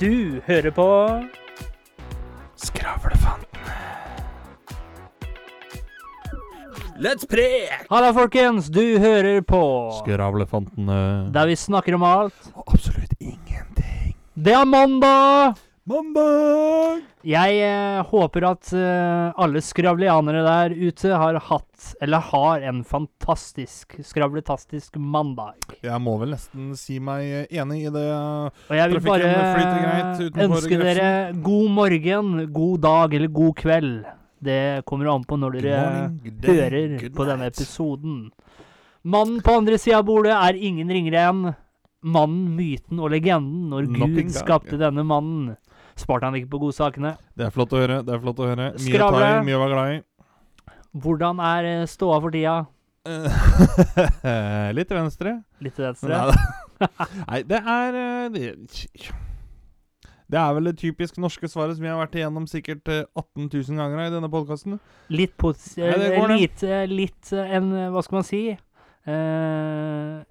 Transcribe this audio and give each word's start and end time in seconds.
Du 0.00 0.40
hører 0.46 0.72
på 0.74 0.86
Skravlefantene. 2.58 3.74
Let's 6.98 7.26
prek! 7.30 7.86
Halla, 7.90 8.10
folkens. 8.16 8.70
Du 8.74 8.98
hører 8.98 9.38
på 9.46 9.60
Skravlefantene. 10.00 10.98
Der 11.34 11.46
vi 11.50 11.56
snakker 11.58 11.94
om 11.98 12.06
alt. 12.08 12.50
Og 12.54 12.74
Absolutt 12.74 13.14
ingenting. 13.20 14.16
Det 14.34 14.54
er 14.54 14.66
mandag! 14.66 15.54
Mandag! 15.84 17.02
Jeg 17.28 17.56
eh, 17.60 17.98
håper 18.08 18.44
at 18.48 18.70
eh, 18.72 19.34
alle 19.36 19.60
skravlianere 19.60 20.40
der 20.46 20.72
ute 20.72 21.10
har 21.12 21.36
hatt, 21.50 21.90
eller 22.00 22.22
har, 22.24 22.62
en 22.64 22.78
fantastisk, 22.88 23.98
skravletastisk 24.00 24.96
mandag. 24.96 25.60
Jeg 25.84 26.00
må 26.00 26.14
vel 26.22 26.32
nesten 26.32 26.70
si 26.80 26.96
meg 27.04 27.52
enig 27.52 27.82
i 27.82 27.92
det. 27.92 28.04
Og 28.64 28.78
jeg 28.78 28.94
vil 28.94 29.02
bare 29.04 29.34
ønske 30.46 30.78
dere 30.80 31.10
god 31.44 31.74
morgen, 31.76 32.30
god 32.56 32.80
dag 32.86 33.16
eller 33.18 33.32
god 33.40 33.52
kveld. 33.60 33.98
Det 34.40 34.62
kommer 34.88 35.10
an 35.12 35.26
på 35.28 35.36
når 35.36 35.58
dere 35.58 35.82
morning, 35.82 36.38
hører 36.48 37.04
på 37.12 37.28
denne 37.28 37.50
episoden. 37.52 38.16
Mannen 39.04 39.44
på 39.44 39.58
andre 39.60 39.76
sida 39.76 40.00
av 40.00 40.08
bordet 40.08 40.32
er 40.32 40.56
ingen 40.56 40.88
ringere 40.88 41.26
enn 41.28 41.44
mannen, 42.04 42.56
myten 42.56 43.04
og 43.04 43.12
legenden 43.12 43.68
når 43.68 43.92
Gud 43.92 44.32
skapte 44.32 44.80
denne 44.80 45.04
mannen. 45.04 45.52
Sparte 45.96 46.26
han 46.28 46.36
ikke 46.38 46.50
på 46.54 46.60
godsakene? 46.64 47.14
Det 47.38 47.46
er 47.46 47.52
flott 47.54 47.74
å 47.74 47.80
høre. 47.82 48.00
det 48.06 48.14
er 48.16 48.22
flott 48.22 48.40
å 48.42 48.48
høre 48.50 48.70
Mye 48.74 48.86
Skravle. 48.88 49.18
å 49.20 49.24
ta 49.24 49.40
i, 49.40 49.44
mye 49.46 49.58
å 49.58 49.62
være 49.62 49.74
glad 49.74 49.92
i. 49.94 50.00
Hvordan 51.04 51.42
er 51.42 51.68
eh, 51.70 51.84
ståa 51.90 52.20
for 52.22 52.34
tida? 52.34 52.56
Eh, 53.04 54.72
Litt 54.76 54.90
til 54.90 54.98
venstre. 54.98 55.36
Litt 55.62 55.76
til 55.78 55.86
venstre? 55.88 56.18
Nei, 56.18 56.88
Nei, 57.28 57.40
det 57.46 57.60
er 57.60 58.00
eh, 58.00 58.26
det, 58.34 58.50
det 60.34 60.40
er 60.40 60.54
vel 60.56 60.70
det 60.70 60.76
typisk 60.80 61.18
norske 61.22 61.48
svaret 61.50 61.76
som 61.76 61.84
vi 61.84 61.90
har 61.92 62.00
vært 62.00 62.16
igjennom 62.18 62.46
sikkert 62.50 62.88
eh, 62.90 63.04
18 63.14 63.50
000 63.52 63.78
ganger 63.78 64.06
i 64.06 64.12
denne 64.14 64.30
podkasten. 64.32 64.78
Litt. 65.12 65.36
Nei, 65.78 66.46
eh, 66.48 66.86
litt 66.90 67.32
eh, 67.34 67.56
en 67.58 67.70
eh, 67.76 67.90
Hva 67.94 68.02
skal 68.06 68.18
man 68.18 68.26
si? 68.26 68.44
Eh, 69.04 70.22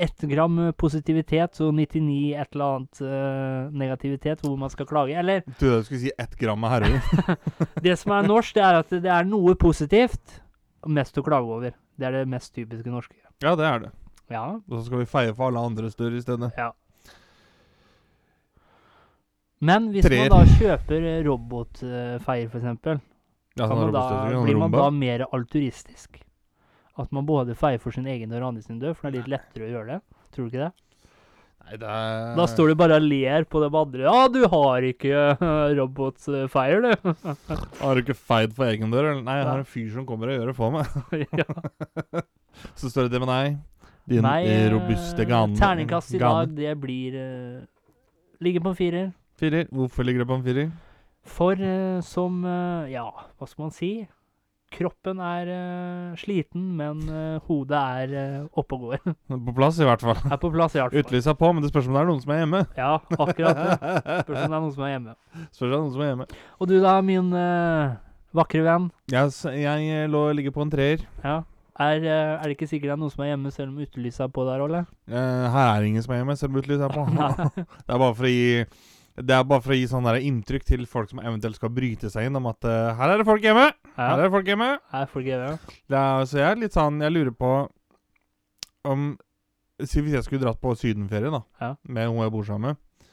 ett 0.00 0.24
gram 0.26 0.58
positivitet 0.78 1.60
og 1.62 1.74
99 1.76 2.34
et 2.40 2.54
eller 2.56 2.76
annet 2.76 3.02
uh, 3.04 3.72
negativitet 3.76 4.42
hvor 4.42 4.56
man 4.58 4.72
skal 4.72 4.88
klage. 4.88 5.14
Eller 5.18 5.42
Jeg 5.42 5.56
trodde 5.58 5.74
jeg 5.76 5.88
skulle 5.88 6.02
si 6.04 6.12
ett 6.24 6.36
gram 6.40 6.64
av 6.64 6.74
heroin. 6.76 7.00
det 7.86 7.96
som 8.00 8.14
er 8.16 8.28
norsk, 8.28 8.54
det 8.56 8.64
er 8.66 8.80
at 8.80 8.94
det 9.04 9.12
er 9.12 9.28
noe 9.28 9.54
positivt 9.60 10.38
mest 10.88 11.18
å 11.18 11.24
klage 11.26 11.58
over. 11.58 11.76
Det 11.98 12.08
er 12.08 12.22
det 12.22 12.28
mest 12.32 12.54
typiske 12.56 12.90
norske. 12.90 13.18
Ja, 13.44 13.54
det 13.58 13.66
er 13.68 13.84
det. 13.86 13.92
Ja. 14.32 14.46
Og 14.56 14.78
så 14.78 14.86
skal 14.88 15.02
vi 15.02 15.10
feie 15.12 15.34
for 15.36 15.50
alle 15.50 15.62
andre 15.70 15.90
større 15.92 16.18
i 16.18 16.24
stedet. 16.24 16.52
ja. 16.58 16.72
Men 19.62 19.92
hvis 19.94 20.02
Trer. 20.02 20.24
man 20.26 20.32
da 20.32 20.56
kjøper 20.58 21.04
robotfeier, 21.22 22.48
f.eks., 22.50 22.64
Ja, 23.54 23.66
sånn 23.68 23.92
sånn 23.94 24.46
blir 24.48 24.58
man 24.58 24.72
da 24.74 24.88
mer 24.90 25.22
altruistisk? 25.28 26.18
At 27.00 27.12
man 27.14 27.24
både 27.28 27.56
feier 27.56 27.80
for 27.80 27.94
sin 27.94 28.08
egen 28.10 28.32
og 28.36 28.48
andre 28.50 28.62
sin 28.64 28.80
død, 28.82 28.96
for 28.98 29.08
det 29.08 29.12
er 29.12 29.22
litt 29.22 29.34
lettere 29.38 29.68
å 29.68 29.72
gjøre 29.76 29.94
det? 29.94 30.18
Tror 30.32 30.44
du 30.44 30.52
ikke 30.52 30.66
det? 30.66 30.72
Nei, 31.62 31.78
det 31.78 31.88
er 31.88 32.32
Da 32.36 32.46
står 32.50 32.72
du 32.72 32.78
bare 32.78 32.98
og 32.98 33.06
ler 33.06 33.46
på 33.48 33.62
dem 33.62 33.76
andre. 33.78 34.04
Ja, 34.04 34.28
du 34.32 34.40
har 34.50 34.86
ikke 34.86 35.24
uh, 35.38 35.72
robotfeier, 35.78 36.84
du. 36.84 37.12
Har 37.82 37.94
du 37.94 38.02
ikke 38.02 38.18
feid 38.18 38.54
for 38.56 38.68
egen 38.68 38.92
dør? 38.92 39.12
Nei, 39.22 39.38
jeg 39.40 39.48
har 39.48 39.62
en 39.62 39.68
fyr 39.68 39.90
som 39.94 40.06
kommer 40.08 40.32
og 40.32 40.38
gjør 40.38 40.50
det 40.50 40.56
for 40.58 40.74
meg. 40.74 40.96
ja. 41.40 42.24
Så 42.78 42.90
står 42.90 43.06
det 43.06 43.16
det 43.16 43.22
med 43.22 43.30
deg. 43.32 43.60
Din 44.10 44.26
Nei, 44.26 44.40
eh, 44.48 44.64
eh, 44.64 44.70
robuste 44.74 45.26
gane. 45.28 45.56
Terningkast 45.58 46.16
i 46.16 46.20
dag, 46.20 46.50
det 46.56 46.72
blir 46.82 47.14
uh, 47.14 47.60
Ligger 48.42 48.64
på 48.64 48.72
en 48.72 48.78
firer. 48.78 49.12
Firer. 49.38 49.68
Hvorfor 49.70 50.02
ligger 50.02 50.24
det 50.24 50.30
på 50.32 50.40
en 50.40 50.42
firer? 50.42 50.72
For 51.22 51.54
uh, 51.54 52.02
som 52.02 52.42
uh, 52.42 52.90
Ja, 52.90 53.06
hva 53.38 53.46
skal 53.46 53.68
man 53.68 53.76
si? 53.76 53.92
Kroppen 54.72 55.20
er 55.22 55.48
uh, 55.52 56.14
sliten, 56.20 56.64
men 56.78 57.02
uh, 57.08 57.42
hodet 57.48 57.80
er 57.80 58.14
uh, 58.14 58.58
oppe 58.58 58.78
og 58.78 58.86
går. 58.86 59.12
På 59.48 59.54
plass, 59.56 59.80
i 59.82 59.88
hvert 59.88 60.04
fall. 60.04 60.16
er 60.24 60.40
på 60.40 60.50
plass, 60.54 60.76
i 60.76 60.80
hvert 60.80 60.94
fall. 60.94 61.04
Utlyset 61.04 61.32
er 61.34 61.38
på, 61.38 61.52
men 61.52 61.64
det 61.64 61.72
spørs 61.72 61.90
om 61.90 61.98
det 61.98 62.02
er 62.02 62.08
noen 62.08 62.22
som 62.22 62.32
er 62.32 62.42
hjemme. 62.42 62.62
Ja, 62.78 62.94
akkurat 63.18 63.60
det. 63.60 63.68
Spørs 64.24 64.38
om 64.38 64.40
det 64.40 64.42
er 64.46 64.56
noen 64.56 64.74
som 64.74 64.86
er 64.86 64.92
hjemme. 64.94 65.14
Spørs 65.52 65.66
om 65.66 65.70
det 65.70 65.76
er 65.76 65.84
noen 65.84 65.94
som 65.94 66.04
er 66.04 66.10
hjemme. 66.12 66.28
Og 66.58 66.70
du 66.70 66.76
da, 66.82 66.94
min 67.04 67.32
vakre 68.36 68.64
venn. 68.66 68.90
Yes, 69.12 69.42
jeg 69.44 70.12
lå 70.12 70.22
ligger 70.38 70.54
på 70.56 70.64
en 70.64 70.72
treer. 70.72 71.04
Ja. 71.24 71.42
Er, 71.80 72.04
er 72.04 72.42
det 72.44 72.56
ikke 72.56 72.68
sikkert 72.68 72.90
det 72.90 72.96
er 72.96 73.00
noen 73.00 73.12
som 73.12 73.22
er 73.24 73.32
hjemme 73.32 73.52
selv 73.52 73.72
om 73.72 73.78
utelyset 73.80 74.26
er 74.26 74.32
på 74.32 74.44
der, 74.46 74.60
Olle? 74.60 74.82
Eh, 75.08 75.44
her 75.54 75.70
er 75.72 75.86
ingen 75.88 76.04
som 76.04 76.12
er 76.12 76.20
hjemme, 76.20 76.36
selv 76.36 76.52
om 76.52 76.60
utlyset 76.60 76.84
er 76.84 76.92
på. 76.92 77.06
Det 77.86 77.96
er 77.96 78.02
bare 78.02 78.16
for 78.18 78.28
å 78.28 78.32
gi 78.32 78.64
det 79.16 79.34
er 79.36 79.44
bare 79.44 79.60
for 79.60 79.74
å 79.74 79.76
gi 79.76 79.88
sånn 79.90 80.06
inntrykk 80.16 80.64
til 80.64 80.86
folk 80.88 81.10
som 81.10 81.20
eventuelt 81.20 81.58
skal 81.58 81.72
bryte 81.74 82.08
seg 82.12 82.28
inn, 82.28 82.38
om 82.38 82.46
at 82.48 82.64
uh, 82.64 82.94
her 82.96 83.12
er 83.12 83.20
det 83.20 83.26
folk 83.28 83.44
hjemme! 83.44 83.66
Her 83.98 84.14
er 84.16 84.22
det 84.24 84.30
folk 84.32 84.48
hjemme! 84.48 84.70
Her 84.92 85.02
Er 85.04 85.10
folk 85.12 85.26
hjemme? 85.28 85.50
Er, 85.92 86.24
så 86.24 86.38
jeg 86.40 86.48
er 86.48 86.62
litt 86.62 86.72
sånn 86.72 87.02
Jeg 87.04 87.12
lurer 87.12 87.34
på 87.36 87.50
om 88.88 89.12
Si 89.82 90.00
hvis 90.00 90.14
jeg 90.14 90.24
skulle 90.24 90.44
dratt 90.44 90.60
på 90.62 90.72
sydenferie, 90.78 91.32
da, 91.32 91.42
Ja. 91.60 91.74
med 91.82 92.08
hun 92.08 92.22
jeg 92.22 92.30
bor 92.32 92.44
sammen 92.46 92.72
med. 92.72 93.08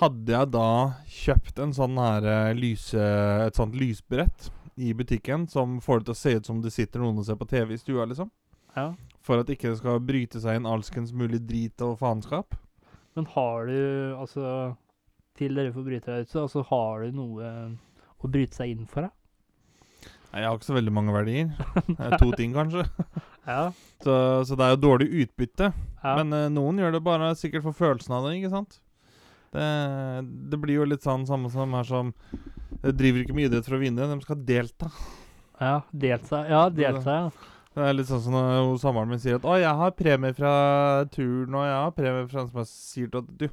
Hadde 0.00 0.32
jeg 0.34 0.50
da 0.50 0.68
kjøpt 1.06 1.60
en 1.62 1.72
sånn 1.76 1.98
her 2.02 2.24
eh, 2.26 2.54
lyse 2.58 2.98
Et 3.46 3.54
sånt 3.54 3.76
lysbrett 3.78 4.48
i 4.74 4.90
butikken 4.92 5.46
som 5.48 5.76
får 5.80 6.00
det 6.02 6.08
til 6.08 6.14
å 6.16 6.18
se 6.18 6.32
ut 6.34 6.48
som 6.50 6.60
det 6.64 6.72
sitter 6.74 6.98
noen 6.98 7.20
og 7.22 7.28
ser 7.28 7.38
på 7.38 7.46
TV 7.46 7.76
i 7.76 7.78
stua, 7.78 8.08
liksom? 8.10 8.26
Ja. 8.74 8.88
For 9.22 9.38
at 9.38 9.52
ikke 9.54 9.70
det 9.70 9.78
skal 9.78 10.00
bryte 10.02 10.40
seg 10.42 10.58
inn 10.58 10.66
alskens 10.66 11.12
mulig 11.14 11.38
drit 11.46 11.78
og 11.86 11.94
faenskap? 12.00 12.56
Men 13.14 13.28
har 13.36 13.70
du, 13.70 13.78
altså 14.18 14.74
Til 15.34 15.54
dere 15.58 15.72
forbrytere 15.74 16.20
der 16.20 16.26
ute, 16.28 16.40
altså 16.44 16.62
har 16.68 17.04
du 17.04 17.16
noe 17.18 17.52
å 18.24 18.30
bryte 18.30 18.54
seg 18.56 18.70
inn 18.74 18.86
for, 18.86 19.08
da? 19.08 19.10
Nei, 20.30 20.40
Jeg 20.42 20.48
har 20.48 20.56
ikke 20.58 20.66
så 20.66 20.76
veldig 20.76 20.92
mange 20.94 21.14
verdier. 21.14 21.50
Er 22.02 22.16
to 22.18 22.30
ting, 22.38 22.54
kanskje. 22.56 22.86
Ja. 23.44 23.66
Så, 24.00 24.12
så 24.48 24.56
det 24.56 24.64
er 24.64 24.70
jo 24.72 24.78
dårlig 24.80 25.06
utbytte. 25.20 25.66
ja. 26.00 26.12
Men 26.16 26.32
uh, 26.32 26.46
noen 26.48 26.78
gjør 26.80 26.94
det 26.94 27.02
bare 27.04 27.26
sikkert 27.36 27.66
for 27.66 27.76
følelsen 27.76 28.14
av 28.16 28.24
det, 28.24 28.38
ikke 28.38 28.54
sant? 28.54 28.78
Det, 29.52 29.66
det 30.48 30.60
blir 30.62 30.78
jo 30.78 30.86
litt 30.88 31.04
sånn 31.04 31.26
samme 31.28 31.50
som 31.52 31.76
her 31.76 31.84
som 31.84 32.14
driver 32.80 33.20
ikke 33.20 33.36
med 33.36 33.50
idrett 33.50 33.68
for 33.68 33.76
å 33.76 33.82
vinne, 33.82 34.08
de 34.08 34.16
skal 34.24 34.40
delta. 34.48 34.88
ja, 35.60 35.74
delta. 35.92 36.40
Ja, 36.48 36.62
delta, 36.72 37.18
ja. 37.18 37.52
Det 37.74 37.84
er 37.84 37.98
litt 37.98 38.08
sånn 38.08 38.22
som 38.24 38.34
når 38.38 38.72
samboeren 38.80 39.12
min 39.12 39.20
sier 39.20 39.36
at 39.36 39.44
'Å, 39.44 39.58
jeg 39.60 39.76
har 39.82 39.94
premie 39.98 40.34
fra 40.40 40.54
turen', 41.12 41.54
og 41.58 41.64
'jeg 41.68 41.78
har 41.84 41.94
premie 42.00 42.26
fra 42.30 42.40
en 42.40 42.48
som 42.48 42.60
har 42.62 42.68
sier 42.70 43.12
at 43.20 43.28
'Du, 43.36 43.48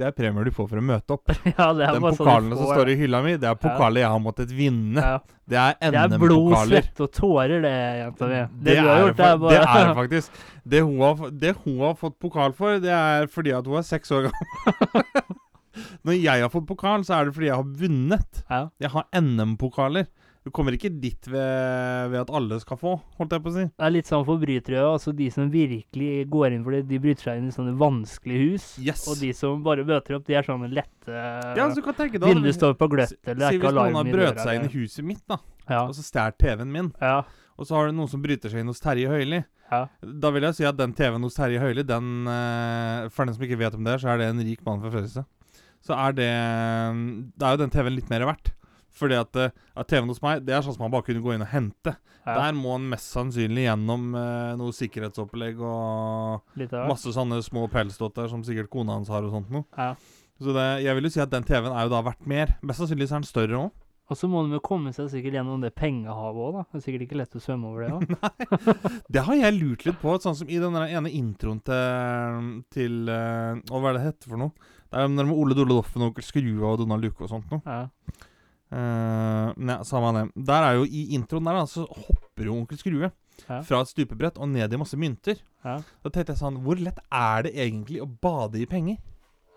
det 0.00 0.06
er 0.08 0.14
premier 0.16 0.48
du 0.48 0.50
får 0.56 0.68
for 0.70 0.80
å 0.80 0.84
møte 0.84 1.12
opp'. 1.16 1.34
ja 1.58 1.66
det 1.76 1.90
Den 1.92 2.00
sånn 2.06 2.16
pokalen 2.16 2.54
som 2.56 2.70
står 2.72 2.90
i 2.92 2.96
hylla 3.02 3.20
mi, 3.26 3.34
det 3.40 3.50
er 3.50 3.58
pokaler 3.60 4.00
jeg 4.06 4.12
har 4.14 4.22
måttet 4.24 4.54
vinne. 4.56 5.04
Det 5.50 5.58
er 5.60 5.74
Det 5.82 5.98
er 6.00 6.14
blod, 6.14 6.30
NM-pokaler. 6.54 6.86
svette 6.86 7.04
og 7.04 7.12
tårer, 7.18 7.56
det, 7.66 7.74
jenta 8.00 8.30
mi. 8.30 8.40
Det, 8.40 8.64
Det, 8.64 8.76
du 8.80 8.88
har 8.88 9.02
gjort, 9.04 9.16
det 9.20 9.26
er 9.28 9.36
bare 9.44 9.52
det 9.52 9.84
er 9.84 9.94
faktisk. 10.00 10.40
Det 10.74 10.82
hun, 10.86 10.96
har, 11.04 11.30
det 11.44 11.52
hun 11.64 11.78
har 11.84 11.94
fått 12.00 12.16
pokal 12.22 12.56
for, 12.56 12.80
det 12.80 12.94
er 12.96 13.28
fordi 13.28 13.52
at 13.58 13.66
hun 13.68 13.80
er 13.82 13.86
seks 13.90 14.10
år 14.16 14.28
gammel. 14.30 15.36
Når 16.04 16.16
jeg 16.18 16.42
har 16.42 16.50
fått 16.52 16.66
pokal, 16.68 17.04
så 17.06 17.18
er 17.20 17.28
det 17.28 17.34
fordi 17.36 17.46
jeg 17.50 17.60
har 17.60 17.68
vunnet. 17.84 18.40
Jeg 18.80 18.90
har 18.94 19.06
NM-pokaler. 19.20 20.08
Du 20.40 20.48
kommer 20.56 20.72
ikke 20.72 20.88
dit 20.88 21.26
ved, 21.28 22.06
ved 22.08 22.16
at 22.22 22.30
alle 22.32 22.56
skal 22.62 22.78
få, 22.80 22.94
holdt 23.18 23.34
jeg 23.36 23.42
på 23.44 23.50
å 23.50 23.54
si. 23.58 23.64
Det 23.68 23.84
er 23.84 23.92
litt 23.92 24.08
sånn 24.08 24.22
forbrytere, 24.24 24.84
altså 24.88 25.12
de 25.16 25.26
som 25.34 25.50
virkelig 25.52 26.22
går 26.32 26.54
inn 26.56 26.62
for 26.64 26.72
det, 26.76 26.86
de 26.88 27.00
bryter 27.02 27.26
seg 27.26 27.42
inn 27.42 27.50
i 27.50 27.52
sånne 27.52 27.74
vanskelige 27.80 28.46
hus. 28.54 28.68
Yes. 28.80 29.02
Og 29.12 29.20
de 29.20 29.34
som 29.36 29.60
bare 29.66 29.84
møter 29.84 30.16
opp, 30.16 30.24
de 30.24 30.38
er 30.40 30.46
sånne 30.46 30.70
lette 30.72 31.12
Ja, 31.12 31.66
så 31.68 31.76
du 31.76 31.84
kan 31.84 31.98
deg 31.98 32.16
Vinduet 32.24 32.56
står 32.56 32.72
på 32.80 32.88
gløtt, 32.88 33.12
eller 33.26 33.42
det 33.42 33.48
er 33.50 33.58
ikke 33.58 33.72
alarm 33.74 33.98
i 34.00 34.00
døra. 34.00 34.00
Si 34.00 34.00
hvis 34.00 34.14
noen 34.14 34.14
har 34.14 34.14
brøt 34.16 34.42
seg 34.46 34.56
inn 34.56 34.68
i 34.70 34.74
huset 34.78 35.08
mitt, 35.10 35.22
da, 35.28 35.38
Ja. 35.68 35.82
og 35.84 35.92
så 35.98 36.04
stjal 36.06 36.32
TV-en 36.40 36.72
min, 36.72 36.88
ja. 37.02 37.18
og 37.60 37.68
så 37.68 37.76
har 37.76 37.90
du 37.90 37.98
noen 37.98 38.08
som 38.08 38.22
bryter 38.24 38.48
seg 38.52 38.62
inn 38.64 38.72
hos 38.72 38.80
Terje 38.80 39.10
Høili. 39.12 39.42
Ja. 39.70 39.82
Da 40.00 40.30
vil 40.32 40.42
jeg 40.48 40.56
si 40.56 40.64
at 40.66 40.78
den 40.80 40.94
TV-en 40.96 41.22
hos 41.28 41.36
Terje 41.36 41.60
Høili, 41.62 41.84
den 41.86 42.24
eh, 42.26 43.04
For 43.12 43.28
den 43.28 43.36
som 43.36 43.44
ikke 43.44 43.60
vet 43.60 43.76
om 43.76 43.84
det 43.86 44.00
så 44.02 44.08
er 44.10 44.18
det 44.18 44.30
en 44.32 44.40
rik 44.42 44.64
mann 44.66 44.80
fra 44.82 44.90
Fredrikstad. 44.90 45.28
Så 45.84 45.94
er 45.94 46.16
det 46.16 46.30
Da 47.38 47.50
er 47.52 47.54
jo 47.54 47.60
den 47.62 47.70
TV-en 47.76 47.94
litt 47.94 48.10
mer 48.10 48.24
verdt. 48.32 48.50
Fordi 48.96 49.16
at, 49.20 49.36
eh, 49.38 49.50
at 49.78 49.88
TV-en 49.90 50.10
hos 50.10 50.22
meg, 50.24 50.44
det 50.46 50.54
er 50.56 50.64
sånn 50.66 50.74
som 50.76 50.84
man 50.86 50.94
bare 50.94 51.06
kunne 51.06 51.22
gå 51.24 51.34
inn 51.34 51.44
og 51.44 51.52
hente. 51.52 51.96
ja. 52.26 52.34
Der 52.36 52.52
må 52.56 52.72
han 52.74 52.88
mest 52.90 53.12
sannsynlig 53.14 53.64
gjennom 53.68 54.14
eh, 54.18 54.54
noe 54.60 54.74
sikkerhetsopplegg 54.76 55.60
og 55.64 56.56
masse 56.90 57.12
sånne 57.16 57.38
små 57.46 57.68
pelsdotter 57.72 58.28
som 58.28 58.42
sikkert 58.46 58.70
kona 58.72 58.98
hans 58.98 59.08
har 59.12 59.24
og 59.26 59.32
sånt 59.36 59.50
noe. 59.54 59.64
Ja. 59.78 59.94
Så 60.40 60.54
det, 60.56 60.66
jeg 60.86 60.96
vil 60.96 61.04
jo 61.04 61.12
si 61.12 61.20
at 61.20 61.30
den 61.32 61.44
TV-en 61.44 61.74
er 61.76 61.84
jo 61.86 61.92
da 61.92 62.00
verdt 62.06 62.26
mer. 62.28 62.56
Mest 62.64 62.80
sannsynlig 62.82 63.08
er 63.10 63.18
den 63.20 63.28
større 63.28 63.62
òg. 63.66 63.70
Og 64.10 64.18
så 64.18 64.26
må 64.26 64.40
de 64.42 64.56
jo 64.56 64.62
komme 64.66 64.90
seg 64.90 65.06
sikkert 65.12 65.36
gjennom 65.36 65.60
det 65.62 65.68
pengehavet 65.78 66.40
òg, 66.42 66.56
da. 66.56 66.62
Det 66.72 66.80
er 66.80 66.82
sikkert 66.82 67.04
ikke 67.04 67.18
lett 67.20 67.36
å 67.38 67.42
svømme 67.44 67.68
over 67.70 67.84
det 67.84 67.92
òg. 67.94 68.00
Det 69.14 69.22
har 69.28 69.36
jeg 69.38 69.54
lurt 69.54 69.84
litt 69.86 70.00
på. 70.02 70.16
Sånn 70.24 70.34
som 70.40 70.50
i 70.50 70.58
den 70.58 70.74
ene 70.82 71.12
introen 71.14 71.60
til, 71.62 72.48
til 72.74 73.12
eh, 73.12 73.60
Å, 73.70 73.76
hva 73.78 73.92
er 73.92 73.94
det 73.94 74.00
det 74.00 74.08
heter 74.08 74.32
for 74.32 74.42
noe? 74.42 74.72
Det 74.90 74.98
er 74.98 75.06
den 75.06 75.14
med 75.20 75.30
Ole 75.36 75.54
Dole 75.54 75.76
Doffen 75.76 76.02
og 76.02 76.08
Onkel 76.10 76.26
Skrue 76.26 76.66
og 76.72 76.80
Donald 76.82 77.06
Duck 77.06 77.22
og 77.22 77.30
sånt 77.30 77.54
noe. 77.54 77.62
Ja. 77.62 77.86
Uh, 78.70 79.50
nei, 79.58 79.80
samme 79.86 80.12
det. 80.14 80.24
Der 80.46 80.62
er 80.62 80.76
jo 80.78 80.84
i 80.86 81.08
introen 81.16 81.48
der, 81.48 81.58
da, 81.58 81.66
så 81.66 81.86
hopper 81.90 82.46
jo 82.46 82.54
Onkel 82.54 82.78
Skrue 82.78 83.10
Ja. 83.48 83.60
fra 83.66 83.80
et 83.80 83.88
stupebrett 83.90 84.36
og 84.38 84.50
ned 84.52 84.72
i 84.72 84.78
masse 84.78 84.98
mynter. 85.00 85.40
Ja. 85.64 85.78
Da 86.04 86.10
tenkte 86.12 86.34
jeg 86.34 86.40
sånn 86.40 86.60
Hvor 86.64 86.78
lett 86.80 87.00
er 87.10 87.42
det 87.46 87.54
egentlig 87.56 87.98
å 88.00 88.06
bade 88.06 88.60
i 88.60 88.68
penger? 88.70 89.00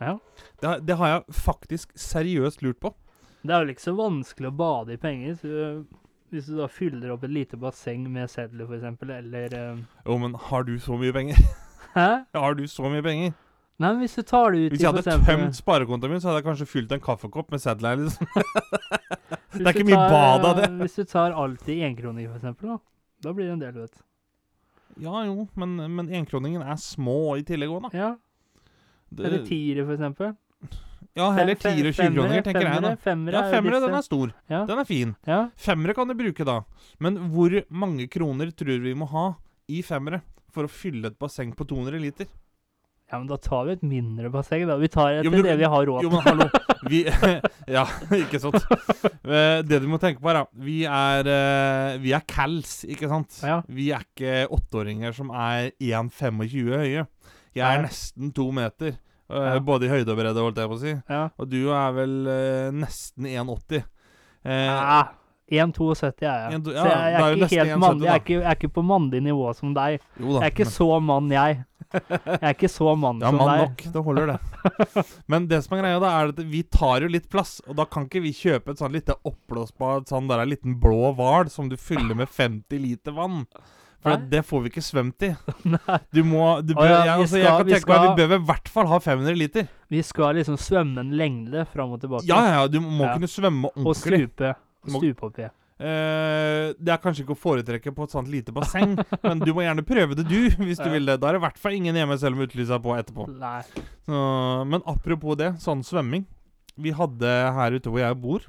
Ja. 0.02 0.18
Det, 0.60 0.72
det 0.88 0.98
har 1.00 1.12
jeg 1.12 1.38
faktisk 1.38 1.94
seriøst 1.96 2.64
lurt 2.66 2.80
på. 2.82 2.94
Det 3.44 3.54
er 3.54 3.64
jo 3.64 3.76
ikke 3.76 3.86
så 3.86 3.94
vanskelig 3.98 4.50
å 4.50 4.56
bade 4.58 4.96
i 4.96 5.00
penger. 5.00 5.36
Så 5.40 5.52
hvis 6.34 6.48
du 6.50 6.58
da 6.58 6.68
fyller 6.72 7.14
opp 7.14 7.24
et 7.28 7.36
lite 7.36 7.60
basseng 7.60 8.08
med 8.12 8.32
sedler, 8.32 8.66
f.eks., 8.66 9.04
eller 9.20 9.54
uh... 9.54 9.84
Jo, 10.08 10.18
men 10.18 10.34
har 10.50 10.66
du 10.66 10.74
så 10.82 10.98
mye 10.98 11.14
penger? 11.14 11.38
Hæ? 11.98 12.08
Har 12.34 12.56
du 12.58 12.64
så 12.72 12.90
mye 12.90 13.04
penger? 13.06 13.36
Nei, 13.82 13.90
men 13.90 14.00
hvis 14.04 14.14
du 14.16 14.22
tar 14.22 14.52
det 14.54 14.60
ut 14.68 14.72
Hvis 14.76 14.84
jeg 14.84 14.94
hadde 14.94 15.26
tømt 15.26 15.56
sparekontoen 15.58 16.12
min, 16.14 16.22
så 16.22 16.30
hadde 16.30 16.42
jeg 16.44 16.46
kanskje 16.46 16.68
fylt 16.70 16.92
en 16.94 17.02
kaffekopp 17.04 17.50
med 17.52 17.60
Sadler. 17.64 17.98
Liksom. 18.04 18.28
det 19.58 19.66
er 19.66 19.74
ikke 19.74 19.88
mye 19.90 20.04
bad 20.14 20.46
av 20.46 20.60
det. 20.60 20.68
eh, 20.70 20.76
Hvis 20.84 20.96
du 21.00 21.04
tar 21.10 21.34
alt 21.34 21.70
i 21.74 21.80
enkroning, 21.88 22.28
for 22.30 22.38
eksempel, 22.38 22.76
da. 22.76 22.78
Da 23.26 23.34
blir 23.34 23.50
det 23.50 23.56
en 23.58 23.64
del, 23.64 23.74
vet 23.82 23.98
du. 23.98 24.04
Ja 25.04 25.24
jo, 25.26 25.48
men, 25.58 25.74
men 25.96 26.12
enkroningen 26.14 26.62
er 26.62 26.78
små 26.78 27.34
i 27.40 27.44
tillegg 27.48 27.72
òg, 27.74 27.88
da. 27.88 27.98
Ja. 27.98 28.12
Det- 29.10 29.26
Eller 29.26 29.44
tiere, 29.48 29.86
for 29.88 29.96
eksempel. 29.98 30.36
Ja, 31.18 31.28
heller 31.36 31.54
tiere 31.62 31.90
og 31.90 31.94
tjuekroninger, 31.94 32.14
20-kroninger, 32.14 32.44
tenker 32.46 32.66
jeg 32.70 32.82
da. 32.86 32.92
femmere, 33.02 33.34
Ja, 33.34 33.42
er 33.46 33.52
femmere, 33.54 33.80
den 33.84 33.94
er 33.98 34.06
stor. 34.06 34.32
Ja. 34.50 34.62
Den 34.70 34.80
er 34.82 34.88
fin. 34.90 35.16
Ja. 35.30 35.40
Femmere 35.62 35.94
kan 35.98 36.10
du 36.10 36.16
bruke 36.18 36.46
da. 36.48 36.60
Men 37.00 37.18
hvor 37.34 37.54
mange 37.70 38.08
kroner 38.10 38.50
tror 38.54 38.80
vi 38.86 38.94
må 38.98 39.06
ha 39.12 39.26
i 39.70 39.82
femmere 39.86 40.22
for 40.54 40.66
å 40.66 40.72
fylle 40.74 41.10
et 41.12 41.18
basseng 41.22 41.52
på 41.58 41.66
200 41.70 42.00
liter? 42.02 42.30
Ja, 43.12 43.18
men 43.20 43.28
da 43.30 43.38
tar 43.38 43.66
vi 43.68 43.72
et 43.76 43.84
mindre 43.86 44.30
basseng, 44.34 44.64
da. 44.68 44.76
Vi 44.82 44.88
tar 44.90 45.12
Jo, 45.14 45.20
etter 45.22 45.32
men 45.36 45.44
det 45.46 45.58
vi 45.60 45.68
har 45.70 45.86
råd 45.86 46.04
Jo, 46.06 46.10
men 46.10 46.24
hallo. 46.26 46.48
Vi 46.90 47.04
Ja, 47.76 47.84
ikke 48.18 48.40
sant. 48.42 48.58
Eh, 49.24 49.62
Det 49.68 49.80
du 49.84 49.88
må 49.92 50.00
tenke 50.02 50.20
på, 50.24 50.30
er 50.32 50.40
da 50.42 50.46
Vi 50.66 50.80
er, 50.90 51.30
eh, 51.30 51.98
vi 52.04 52.14
er 52.18 52.24
cals, 52.28 52.84
ikke 52.90 53.10
sant? 53.12 53.38
Ja. 53.46 53.62
Vi 53.70 53.92
er 53.94 54.02
ikke 54.08 54.48
åtteåringer 54.58 55.14
som 55.16 55.30
er 55.32 55.72
1,25 55.80 56.74
høye. 56.74 57.06
Jeg 57.54 57.62
er 57.68 57.82
Nei. 57.84 57.88
nesten 57.88 58.34
to 58.34 58.50
meter. 58.52 58.96
eh, 59.30 59.50
Ja. 59.54 59.60
Både 59.60 59.86
i 59.86 59.90
høyde 59.94 60.10
og 60.10 60.18
bredde, 60.18 60.42
holdt 60.42 60.58
jeg 60.58 60.70
på 60.70 60.78
å 60.80 60.82
si. 60.82 60.96
Ja. 61.10 61.24
Og 61.38 61.50
du 61.50 61.60
er 61.72 61.92
vel 61.94 62.16
nesten 62.82 63.26
1,80. 63.30 63.84
Eh, 64.44 64.70
Ah, 64.74 65.14
1,72 65.52 66.24
er 66.24 66.50
jeg. 66.50 66.54
En- 66.56 66.64
Så 66.64 66.72
jeg, 66.74 66.86
jeg 66.88 67.22
er 67.22 67.36
ikke 67.36 67.50
helt 67.66 67.80
mann. 67.80 68.00
Jeg 68.02 68.10
er 68.14 68.20
ikke, 68.24 68.34
jeg 68.40 68.44
er 68.50 68.56
ikke 68.56 68.74
på 68.74 68.84
mandig 68.84 69.22
nivå 69.22 69.54
som 69.56 69.74
deg. 69.74 70.00
da. 70.18 70.24
Jeg 70.24 70.42
er 70.42 70.52
ikke 70.52 70.66
men- 70.66 70.74
så 70.74 71.02
mann, 71.02 71.30
jeg. 71.30 71.66
Jeg 71.94 72.40
er 72.42 72.54
ikke 72.56 72.70
så 72.74 72.96
mann 72.98 73.20
Ja, 73.22 73.28
som 73.30 73.36
mann 73.38 73.60
deg. 73.60 73.68
nok. 73.70 73.84
Det 73.94 74.04
holder, 74.04 74.26
det. 74.26 75.06
Men 75.28 75.48
det 75.48 75.64
som 75.64 75.78
er 75.78 75.82
greia, 75.84 76.00
da, 76.02 76.10
er 76.24 76.28
at 76.34 76.40
vi 76.50 76.64
tar 76.64 77.02
jo 77.02 77.08
litt 77.08 77.30
plass. 77.30 77.62
Og 77.68 77.76
da 77.76 77.86
kan 77.86 78.08
ikke 78.08 78.22
vi 78.24 78.32
kjøpe 78.34 78.72
et 78.74 78.78
sånn 78.82 78.92
lite 78.96 79.14
oppblåsbart 79.24 80.08
sånn 80.10 80.28
der 80.28 80.40
en 80.42 80.50
liten 80.50 80.80
blå 80.82 81.14
hval 81.16 81.50
som 81.54 81.70
du 81.70 81.76
fyller 81.78 82.16
med 82.16 82.30
50 82.30 82.80
liter 82.82 83.12
vann. 83.14 83.46
For 84.04 84.18
Nei. 84.18 84.26
det 84.34 84.42
får 84.44 84.64
vi 84.66 84.70
ikke 84.74 84.82
svømt 84.84 85.22
i. 85.24 85.30
Du 86.12 86.24
må 86.28 86.60
du 86.66 86.74
bør, 86.74 86.90
ja, 87.06 87.14
altså, 87.16 87.38
jeg 87.40 87.48
kan 87.48 87.70
tenke 87.70 87.88
meg 87.88 88.18
Vi 88.18 88.26
bør 88.28 88.36
i 88.36 88.46
hvert 88.50 88.68
fall 88.74 88.88
ha 88.88 88.98
500 89.00 89.38
liter. 89.38 89.68
Vi 89.94 90.02
skal 90.04 90.36
liksom 90.36 90.58
svømme 90.60 91.00
en 91.06 91.14
lengde 91.16 91.64
fram 91.72 91.94
og 91.94 92.02
tilbake. 92.02 92.26
Ja, 92.28 92.42
ja, 92.44 92.58
ja. 92.64 92.68
Du 92.68 92.82
må 92.82 93.06
kunne 93.14 93.30
svømme 93.32 93.70
ordentlig. 93.70 93.86
Og 93.86 93.96
ordentlig. 93.96 94.56
Må- 94.92 95.02
Stupe 95.04 95.30
oppi. 95.30 95.50
Eh, 95.84 96.72
det 96.78 96.92
er 96.94 97.02
kanskje 97.02 97.26
ikke 97.26 97.36
å 97.36 97.40
foretrekke 97.40 97.92
på 97.96 98.06
et 98.06 98.14
sånt 98.14 98.30
lite 98.32 98.54
basseng, 98.56 98.94
men 99.26 99.42
du 99.42 99.52
må 99.56 99.66
gjerne 99.66 99.84
prøve 99.88 100.16
det, 100.20 100.28
du, 100.30 100.38
hvis 100.64 100.80
du 100.80 100.90
vil 100.94 101.10
det. 101.10 101.18
Da 101.20 101.30
er 101.30 101.36
det 101.38 101.42
i 101.42 101.46
hvert 101.48 101.60
fall 101.60 101.78
ingen 101.78 101.98
hjemme 101.98 102.18
selv 102.22 102.38
om 102.38 102.46
utlysa 102.46 102.80
på 102.84 102.96
etterpå. 102.96 103.28
Så, 104.08 104.24
men 104.70 104.86
apropos 104.90 105.40
det, 105.40 105.54
sånn 105.64 105.84
svømming. 105.88 106.28
Vi 106.80 106.94
hadde 106.96 107.30
her 107.58 107.76
ute 107.78 107.92
hvor 107.92 108.02
jeg 108.02 108.16
bor 108.18 108.46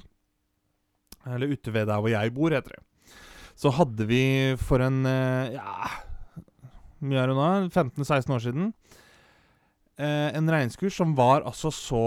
Eller 1.29 1.51
ute 1.53 1.69
ved 1.69 1.85
der 1.85 1.99
hvor 2.01 2.09
jeg 2.09 2.31
bor, 2.33 2.53
heter 2.55 2.73
det. 2.73 3.13
Så 3.53 3.69
hadde 3.77 4.07
vi 4.09 4.23
for 4.57 4.81
en 4.81 5.05
eh, 5.05 5.53
Ja 5.59 5.91
mye 7.05 7.21
er 7.21 7.31
det 7.31 7.37
nå? 7.37 7.49
15-16 7.69 8.33
år 8.33 8.43
siden. 8.43 8.71
Uh, 9.95 10.31
en 10.35 10.51
regnskurs 10.51 10.97
som 10.97 11.13
var 11.15 11.45
altså 11.47 11.71
så 11.71 12.05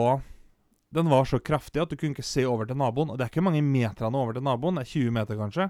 Den 0.95 1.11
var 1.13 1.27
så 1.29 1.39
kraftig 1.39 1.83
at 1.83 1.91
du 1.91 1.99
kunne 2.01 2.17
ikke 2.17 2.25
se 2.25 2.47
over 2.49 2.69
til 2.69 2.79
naboen. 2.81 3.11
Og 3.13 3.19
det 3.19 3.27
er 3.27 3.33
ikke 3.33 3.45
mange 3.45 3.61
meterne 3.65 4.17
over 4.17 4.37
til 4.37 4.45
naboen. 4.47 4.81
Det 4.81 4.87
er 4.87 4.93
20 4.95 5.15
meter, 5.19 5.37
kanskje. 5.37 5.69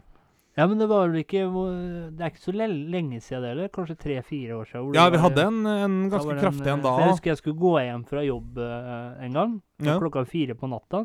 Ja, 0.58 0.66
men 0.66 0.80
det 0.80 0.88
var 0.90 1.04
vel 1.06 1.20
ikke 1.20 1.44
Det 1.46 2.24
er 2.24 2.32
ikke 2.32 2.42
så 2.42 2.52
lenge 2.54 3.20
siden 3.22 3.44
det, 3.44 3.50
eller? 3.52 3.68
Kanskje 3.74 3.94
tre-fire 3.98 4.56
år 4.58 4.66
siden? 4.66 4.94
Ja, 4.96 5.06
vi 5.14 5.20
hadde 5.22 5.44
en, 5.46 5.60
en 5.66 5.98
ganske 6.10 6.32
var 6.32 6.40
kraftig 6.42 6.66
en 6.66 6.80
eh, 6.80 6.86
da. 6.86 6.94
Jeg 6.98 7.12
husker 7.12 7.30
jeg 7.30 7.40
skulle 7.42 7.60
gå 7.62 7.74
hjem 7.78 8.02
fra 8.08 8.24
jobb 8.26 8.58
eh, 8.64 9.20
en 9.26 9.38
gang. 9.38 9.54
Ja. 9.86 9.98
Klokka 10.02 10.24
fire 10.26 10.58
på 10.58 10.70
natta. 10.70 11.04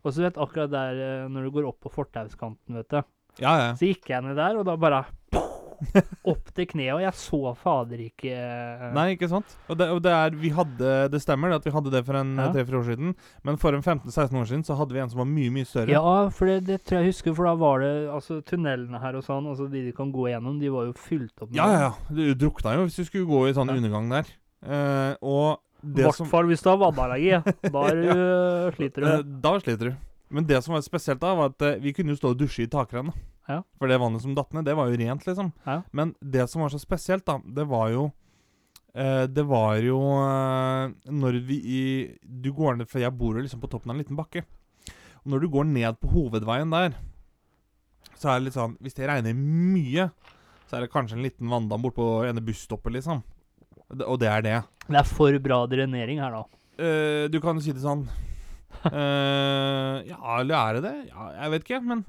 Og 0.00 0.12
så 0.12 0.24
vet 0.24 0.40
akkurat 0.40 0.72
der 0.72 1.00
eh, 1.06 1.30
når 1.32 1.48
du 1.48 1.54
går 1.56 1.70
opp 1.72 1.80
på 1.84 1.92
fortauskanten, 1.94 2.76
vet 2.80 2.92
du. 2.92 3.00
Ja, 3.40 3.54
ja. 3.56 3.72
Så 3.78 3.88
gikk 3.88 4.12
jeg 4.12 4.24
ned 4.26 4.36
der, 4.36 4.60
og 4.60 4.68
da 4.68 4.76
bare 4.80 5.04
opp 6.32 6.50
til 6.56 6.66
kneet, 6.70 6.92
og 6.94 7.00
jeg 7.02 7.12
så 7.16 7.40
fader 7.56 8.02
ikke 8.04 8.32
eh, 8.34 8.84
Nei, 8.96 9.06
ikke 9.14 9.28
sant? 9.32 9.54
Og 9.70 9.78
det, 9.80 9.88
og 9.94 10.00
det 10.04 10.12
er 10.12 10.34
Vi 10.40 10.50
hadde 10.54 10.90
Det 11.12 11.20
stemmer 11.22 11.50
det 11.52 11.60
at 11.60 11.68
vi 11.68 11.72
hadde 11.74 11.92
det 11.94 12.02
for 12.06 12.18
en 12.20 12.34
Ja. 12.36 12.48
tre-fire 12.52 12.80
år 12.80 12.86
siden. 12.90 13.14
Men 13.46 13.56
for 13.62 13.72
en 13.76 13.82
15-16 13.82 14.36
år 14.40 14.48
siden 14.50 14.64
så 14.66 14.76
hadde 14.78 14.92
vi 14.96 15.00
en 15.02 15.10
som 15.12 15.22
var 15.22 15.30
mye, 15.30 15.50
mye 15.54 15.64
større. 15.68 15.90
Ja, 15.94 16.28
for 16.34 16.46
det, 16.50 16.58
det 16.68 16.80
tror 16.84 17.00
jeg 17.00 17.12
husker, 17.14 17.34
for 17.38 17.48
da 17.48 17.54
var 17.60 17.80
det 17.84 17.92
altså 18.12 18.40
tunnelene 18.44 19.00
her 19.00 19.16
og 19.18 19.24
sånn, 19.26 19.48
altså 19.50 19.70
de 19.72 19.84
de 19.88 19.92
kan 19.96 20.12
gå 20.12 20.28
gjennom, 20.28 20.58
de 20.60 20.68
var 20.72 20.90
jo 20.90 20.92
fylt 20.98 21.32
opp 21.40 21.48
med 21.50 21.56
ja, 21.56 21.66
ja. 21.72 21.80
ja. 21.88 21.92
Du 22.14 22.22
drukna 22.44 22.76
jo 22.76 22.84
hvis 22.86 23.00
du 23.00 23.04
skulle 23.08 23.26
gå 23.30 23.46
i 23.48 23.56
sånn 23.56 23.72
Ja. 23.72 23.78
undergang 23.80 24.10
der. 24.12 24.30
Uh, 24.60 25.14
og 25.24 25.58
I 25.80 25.94
det 25.96 26.04
hvert 26.04 26.18
som 26.20 26.28
fall 26.28 26.44
hvis 26.50 26.60
du 26.62 26.68
har 26.68 26.76
vannallergi. 26.82 27.38
Da 27.72 27.84
du, 27.96 28.02
øh, 28.12 28.70
sliter 28.76 29.06
Eh, 29.08 29.22
du. 29.24 29.34
Da 29.40 29.54
sliter 29.62 29.90
du. 29.90 29.94
Men 30.30 30.44
det 30.46 30.60
som 30.62 30.74
var 30.76 30.82
spesielt 30.84 31.18
da, 31.22 31.32
var 31.34 31.48
at 31.50 31.62
eh, 31.66 31.78
vi 31.82 31.90
kunne 31.96 32.12
jo 32.12 32.18
stå 32.20 32.34
og 32.34 32.38
dusje 32.38 32.62
i 32.66 32.70
takrennet. 32.70 33.16
Ja. 33.50 33.58
For 33.80 33.90
det 33.90 33.98
vannet 33.98 34.22
som 34.22 34.34
datt 34.38 34.52
ned, 34.54 34.64
det 34.68 34.76
var 34.78 34.88
jo 34.92 34.98
rent, 35.00 35.26
liksom. 35.26 35.50
Ja. 35.66 35.80
Men 35.96 36.14
det 36.22 36.46
som 36.52 36.62
var 36.62 36.70
så 36.72 36.78
spesielt, 36.82 37.24
da, 37.26 37.38
det 37.42 37.66
var 37.66 37.90
jo 37.90 38.04
eh, 38.94 39.26
Det 39.26 39.42
var 39.50 39.76
jo 39.82 39.98
eh, 40.22 40.94
når 41.10 41.38
vi 41.48 41.58
i 41.74 41.82
Du 42.22 42.52
går 42.54 42.76
ned 42.78 42.88
For 42.90 43.02
jeg 43.02 43.14
bor 43.18 43.34
jo 43.38 43.42
liksom 43.44 43.60
på 43.62 43.70
toppen 43.72 43.90
av 43.90 43.96
en 43.98 44.02
liten 44.04 44.18
bakke. 44.18 44.44
Og 45.24 45.32
når 45.34 45.42
du 45.44 45.48
går 45.52 45.66
ned 45.68 45.98
på 46.00 46.12
hovedveien 46.14 46.70
der, 46.72 46.94
så 48.20 48.30
er 48.32 48.38
det 48.40 48.46
litt 48.50 48.56
sånn 48.58 48.78
Hvis 48.80 48.94
det 48.96 49.08
regner 49.10 49.34
mye, 49.36 50.06
så 50.70 50.78
er 50.78 50.86
det 50.86 50.92
kanskje 50.94 51.18
en 51.18 51.26
liten 51.26 51.50
vanndam 51.50 51.82
bortpå 51.82 52.06
ene 52.28 52.40
busstoppet, 52.44 52.92
liksom. 53.00 53.22
Og 54.06 54.18
det- 54.22 54.28
er 54.30 54.42
det. 54.46 54.56
Det 54.86 54.96
er 55.00 55.08
for 55.08 55.34
bra 55.42 55.64
drenering 55.66 56.20
her, 56.22 56.30
da. 56.30 56.44
Eh, 56.78 57.26
du 57.28 57.40
kan 57.42 57.56
jo 57.58 57.64
si 57.64 57.72
det 57.74 57.82
sånn 57.82 58.06
Eh, 58.86 59.96
Ja, 60.08 60.38
eller 60.40 60.54
er 60.56 60.74
det 60.78 60.82
det? 60.86 60.94
Ja, 61.10 61.24
jeg 61.42 61.50
vet 61.56 61.64
ikke, 61.66 61.80
men 61.84 62.04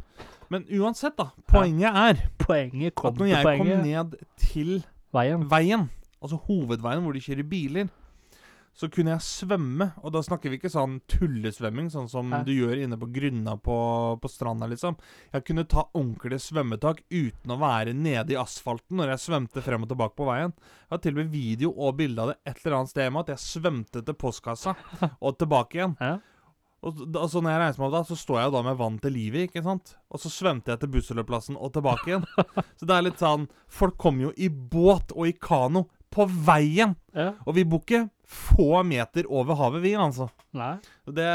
Men 0.52 0.66
uansett, 0.82 1.16
da. 1.18 1.30
Poenget 1.48 1.96
er 1.96 2.22
Poenget 2.44 2.96
kom 3.00 3.14
at 3.14 3.22
når 3.24 3.32
jeg 3.32 3.58
kom 3.62 3.72
ned 3.86 4.16
til 4.42 4.74
Veien. 5.16 5.48
veien, 5.52 5.90
altså 6.24 6.38
hovedveien 6.48 7.04
hvor 7.04 7.16
de 7.16 7.24
kjører 7.24 7.48
biler, 7.48 7.90
så 8.72 8.88
kunne 8.88 9.12
jeg 9.12 9.24
svømme. 9.26 9.90
Og 10.00 10.14
da 10.16 10.22
snakker 10.24 10.52
vi 10.52 10.56
ikke 10.56 10.72
sånn 10.72 11.02
tullesvømming, 11.12 11.90
sånn 11.92 12.08
som 12.12 12.32
Hæ? 12.32 12.40
du 12.48 12.54
gjør 12.56 12.80
inne 12.86 12.96
på 13.00 13.10
grunna 13.12 13.58
på, 13.60 13.76
på 14.24 14.32
stranda, 14.32 14.70
liksom. 14.72 14.96
Jeg 15.36 15.44
kunne 15.50 15.66
ta 15.68 15.84
ordentlige 15.92 16.40
svømmetak 16.40 17.04
uten 17.12 17.52
å 17.52 17.60
være 17.60 17.92
nede 17.98 18.32
i 18.32 18.40
asfalten 18.40 19.02
når 19.02 19.12
jeg 19.16 19.24
svømte 19.26 19.64
frem 19.66 19.84
og 19.84 19.92
tilbake 19.92 20.16
på 20.16 20.30
veien. 20.32 20.56
Jeg 20.56 20.96
har 20.96 21.04
til 21.04 21.18
og 21.18 21.20
med 21.20 21.36
video 21.36 21.74
og 21.76 22.00
bilde 22.00 22.24
av 22.24 22.32
det 22.32 22.38
et 22.48 22.64
eller 22.64 22.78
annet 22.80 22.94
sted 22.96 23.12
med 23.12 23.26
at 23.26 23.34
jeg 23.36 23.46
svømte 23.50 24.06
til 24.08 24.20
postkassa 24.24 24.76
og 25.26 25.36
tilbake 25.44 25.82
igjen. 25.82 25.98
Ja. 26.00 26.16
Og 26.82 26.98
da, 27.14 27.22
altså 27.28 27.42
når 27.44 27.52
jeg 27.54 27.62
reiser 27.62 27.82
meg 27.84 27.88
opp 27.92 27.94
da, 27.94 28.04
så 28.10 28.16
står 28.18 28.38
jeg 28.40 28.50
jo 28.50 28.54
da 28.56 28.62
med 28.66 28.78
vann 28.80 28.96
til 29.04 29.14
livet, 29.14 29.50
ikke 29.50 29.62
sant? 29.66 29.92
Og 30.10 30.22
så 30.24 30.32
svømte 30.34 30.74
jeg 30.74 30.82
til 30.82 30.90
bussholdeplassen 30.96 31.58
og 31.62 31.74
tilbake 31.76 32.10
igjen. 32.10 32.24
så 32.80 32.88
det 32.90 32.96
er 32.96 33.06
litt 33.06 33.22
sånn 33.22 33.46
Folk 33.70 34.00
kommer 34.02 34.30
jo 34.30 34.32
i 34.42 34.50
båt 34.50 35.14
og 35.14 35.30
i 35.30 35.36
kano 35.38 35.86
på 36.12 36.26
veien! 36.28 36.98
ja. 37.16 37.30
Og 37.48 37.56
vi 37.56 37.64
bor 37.70 37.80
ikke 37.86 38.02
få 38.32 38.82
meter 38.88 39.28
over 39.32 39.56
havet, 39.60 39.82
vi, 39.84 39.94
altså. 40.00 40.30
Nei. 40.56 40.74
Så 41.06 41.14
det, 41.16 41.28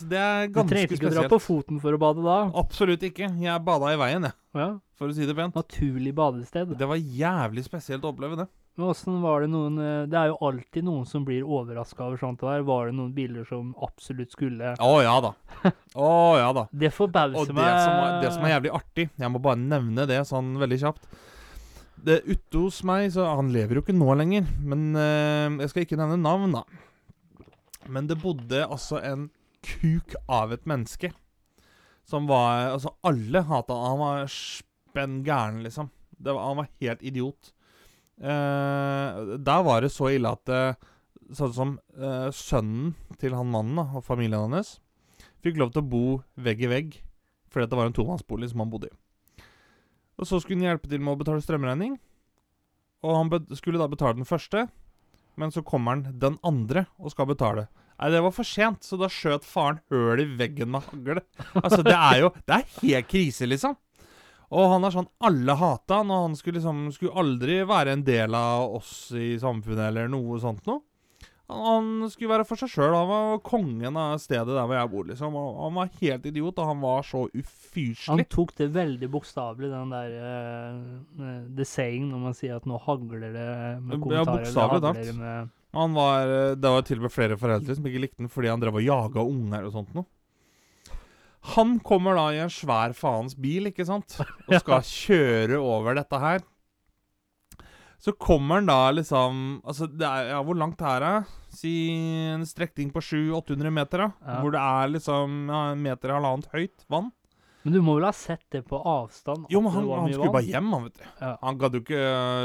så 0.00 0.08
det 0.10 0.18
er 0.22 0.48
Du 0.48 0.56
ganske 0.56 0.72
trengte 0.72 0.96
ikke 0.96 1.10
å 1.10 1.14
dra 1.14 1.24
på 1.30 1.38
foten 1.42 1.78
for 1.82 1.94
å 1.94 2.00
bade 2.00 2.22
da. 2.24 2.36
Absolutt 2.58 3.02
ikke. 3.06 3.28
Jeg 3.42 3.62
bada 3.66 3.92
i 3.94 3.98
veien, 4.00 4.26
jeg, 4.30 4.36
Ja. 4.58 4.68
for 4.98 5.10
å 5.10 5.14
si 5.14 5.26
det 5.26 5.34
pent. 5.38 5.54
Naturlig 5.58 6.14
badested. 6.16 6.72
Det 6.78 6.88
var 6.88 6.96
jævlig 7.02 7.66
spesielt 7.66 8.06
å 8.06 8.14
oppleve 8.14 8.38
det. 8.40 8.46
Men 8.76 8.90
åssen 8.92 9.22
var 9.22 9.40
det 9.40 9.48
noen 9.48 9.78
eh, 9.80 10.02
Det 10.12 10.18
er 10.20 10.28
jo 10.28 10.36
alltid 10.44 10.84
noen 10.84 11.06
som 11.08 11.24
blir 11.24 11.46
overraska 11.48 12.04
over 12.04 12.20
sånt 12.20 12.42
der. 12.44 12.64
Var 12.68 12.90
det 12.90 12.96
noen 12.98 13.14
biler 13.16 13.46
som 13.48 13.70
absolutt 13.82 14.34
skulle 14.36 14.74
Å 14.76 14.90
ja 15.00 15.14
da. 15.24 15.32
Å 15.96 16.10
ja 16.36 16.50
da. 16.56 16.66
Det 16.70 16.92
forbauser 16.92 17.48
det 17.48 17.56
meg. 17.56 17.78
som, 17.80 18.20
det 18.24 18.34
som 18.36 18.44
er 18.44 18.56
jævlig 18.56 18.74
artig 18.76 19.08
Jeg 19.16 19.32
må 19.32 19.40
bare 19.42 19.60
nevne 19.62 20.04
det 20.10 20.20
sånn 20.28 20.54
veldig 20.60 20.80
kjapt. 20.84 21.08
Det 22.06 22.20
Ute 22.28 22.66
hos 22.66 22.82
meg 22.86 23.08
så 23.14 23.24
Han 23.38 23.48
lever 23.54 23.78
jo 23.78 23.86
ikke 23.86 23.96
nå 23.96 24.12
lenger, 24.20 24.44
men 24.60 24.90
eh, 25.00 25.62
jeg 25.64 25.72
skal 25.72 25.86
ikke 25.86 26.00
nevne 26.00 26.20
navn, 26.20 26.58
da. 26.60 26.66
Men 27.88 28.10
det 28.10 28.20
bodde 28.20 28.66
altså 28.66 29.00
en 29.00 29.30
kuk 29.66 30.14
av 30.28 30.52
et 30.54 30.66
menneske 30.68 31.14
som 32.06 32.28
var 32.28 32.74
Altså, 32.76 32.92
alle 33.06 33.40
hata 33.48 33.74
han. 33.74 33.96
Han 33.96 34.02
var 34.04 34.30
spenn 34.30 35.22
gæren, 35.26 35.62
liksom. 35.64 35.88
Det 36.10 36.32
var, 36.32 36.44
han 36.52 36.60
var 36.60 36.68
helt 36.80 37.02
idiot. 37.02 37.52
Eh, 38.16 39.36
der 39.44 39.64
var 39.66 39.82
det 39.84 39.92
så 39.92 40.08
ille 40.08 40.30
at 40.32 40.48
uh, 40.48 40.92
Sånn 41.36 41.52
som 41.52 41.72
uh, 41.98 42.30
sønnen 42.32 42.94
til 43.20 43.34
han 43.34 43.48
mannen 43.50 43.80
og 43.82 44.04
familien 44.06 44.54
hans 44.54 44.76
fikk 45.42 45.58
lov 45.58 45.72
til 45.74 45.82
å 45.82 45.88
bo 45.90 46.02
vegg 46.38 46.62
i 46.62 46.70
vegg 46.70 46.94
fordi 47.50 47.66
det 47.66 47.78
var 47.78 47.88
en 47.90 47.96
tomannsbolig 47.96 48.50
som 48.52 48.62
han 48.62 48.70
bodde 48.70 48.90
i. 48.92 48.94
Og 50.20 50.28
så 50.28 50.38
skulle 50.38 50.60
han 50.60 50.70
hjelpe 50.70 50.90
til 50.90 51.02
med 51.02 51.14
å 51.14 51.20
betale 51.20 51.42
strømregning. 51.44 51.96
Og 53.06 53.16
han 53.16 53.56
skulle 53.58 53.80
da 53.80 53.88
betale 53.90 54.18
den 54.18 54.28
første. 54.28 54.66
men 55.36 55.50
så 55.52 55.62
kommer 55.62 55.92
han 55.92 56.18
den 56.18 56.38
andre 56.42 56.86
og 56.98 57.10
skal 57.12 57.28
betale. 57.28 57.66
Nei, 57.96 58.10
det 58.12 58.22
var 58.24 58.32
for 58.32 58.44
sent, 58.44 58.84
så 58.84 58.96
da 59.00 59.08
skjøt 59.12 59.44
faren 59.44 59.80
høl 59.92 60.20
i 60.20 60.28
veggen 60.36 60.70
med 60.72 60.84
hagle. 60.88 61.22
Altså, 61.62 61.82
det 61.84 61.96
er 61.96 62.20
jo 62.22 62.30
Det 62.46 62.54
er 62.56 62.64
helt 62.80 63.08
krise, 63.08 63.48
liksom. 63.48 63.76
Og 64.54 64.68
han 64.70 64.86
er 64.86 64.94
sånn 64.94 65.08
Alle 65.26 65.56
hata 65.58 66.02
han, 66.02 66.10
og 66.14 66.28
han 66.28 66.36
skulle 66.38 66.60
liksom 66.60 66.84
Skulle 66.94 67.16
aldri 67.18 67.62
være 67.66 67.96
en 67.96 68.04
del 68.06 68.36
av 68.38 68.76
oss 68.78 69.10
i 69.16 69.34
samfunnet 69.42 69.88
eller 69.88 70.12
noe 70.12 70.38
sånt 70.42 70.66
noe. 70.68 70.84
Han, 71.46 71.62
han 72.02 72.10
skulle 72.10 72.32
være 72.32 72.46
for 72.48 72.58
seg 72.58 72.70
sjøl. 72.72 72.94
Han 72.94 73.10
var 73.10 73.42
kongen 73.46 73.98
av 74.00 74.16
stedet 74.22 74.50
der 74.50 74.64
hvor 74.66 74.78
jeg 74.78 74.90
bor, 74.90 75.04
liksom. 75.10 75.36
Han, 75.38 75.60
han 75.62 75.76
var 75.78 75.92
helt 76.00 76.26
idiot, 76.30 76.58
og 76.58 76.70
han 76.72 76.80
var 76.82 77.06
så 77.06 77.26
Han 78.10 78.24
tok 78.34 78.54
det 78.58 78.70
veldig 78.74 79.10
bokstavelig, 79.12 79.70
den 79.70 79.94
der 79.94 80.16
uh, 80.18 81.44
The 81.56 81.66
saying 81.68 82.08
når 82.10 82.24
man 82.24 82.34
sier 82.38 82.58
at 82.58 82.66
nå 82.66 82.80
hagler 82.86 83.28
det 83.30 83.46
med 83.78 83.94
Ja, 83.94 84.00
kommentarer. 84.02 84.42
bokstavelig 84.42 84.82
hagler 84.82 84.82
talt. 84.88 85.54
var, 85.94 86.34
eh, 86.34 86.54
det 86.56 86.70
var 86.72 86.84
til 86.88 86.98
og 86.98 87.06
med 87.06 87.12
flere 87.12 87.36
foreldre 87.36 87.74
som 87.76 87.86
ikke 87.86 88.00
likte 88.00 88.22
den 88.22 88.32
fordi 88.32 88.48
han 88.48 88.62
drev 88.62 88.78
og 88.80 88.86
jaga 88.86 89.22
unger 89.22 89.66
og 89.68 89.74
sånt 89.74 89.94
noe. 89.94 90.08
Han 91.54 91.78
kommer 91.86 92.18
da 92.18 92.26
i 92.34 92.42
en 92.42 92.52
svær 92.52 92.94
faens 92.96 93.36
bil, 93.38 93.70
ikke 93.70 93.86
sant, 93.86 94.18
og 94.18 94.54
skal 94.62 94.82
kjøre 94.86 95.60
over 95.62 95.98
dette 95.98 96.20
her. 96.22 96.44
Så 98.02 98.12
kommer 98.20 98.60
han 98.60 98.66
da 98.68 98.90
liksom 98.92 99.38
Altså, 99.64 99.86
det 99.88 100.04
er, 100.04 100.32
ja, 100.34 100.40
hvor 100.44 100.58
langt 100.58 100.82
er 100.84 101.00
det? 101.00 101.14
Si 101.56 101.70
en 102.28 102.44
strekning 102.46 102.90
på 102.92 103.00
700-800 103.00 103.72
meter, 103.72 104.04
da. 104.04 104.08
Ja. 104.20 104.40
Hvor 104.42 104.52
det 104.52 104.64
er 104.64 104.90
liksom 104.92 105.38
ja, 105.48 105.62
en 105.72 105.86
meter 105.86 106.12
og 106.12 106.20
halvannet 106.20 106.50
høyt 106.52 106.84
vann. 106.92 107.08
Men 107.66 107.74
du 107.74 107.80
må 107.82 107.96
vel 107.96 108.04
ha 108.06 108.12
sett 108.14 108.44
det 108.54 108.60
på 108.68 108.78
avstand? 108.78 109.48
Jo, 109.50 109.58
men 109.58 109.72
det 109.72 109.80
han, 109.80 109.88
han 110.04 110.12
skulle 110.14 110.34
bare 110.36 110.46
hjem, 110.46 110.68
han, 110.70 110.84
vet 110.86 111.00
du. 111.00 111.06
Ja. 111.18 111.30
Han 111.40 111.56
gadd 111.58 111.74
jo 111.74 111.80
ikke 111.82 112.02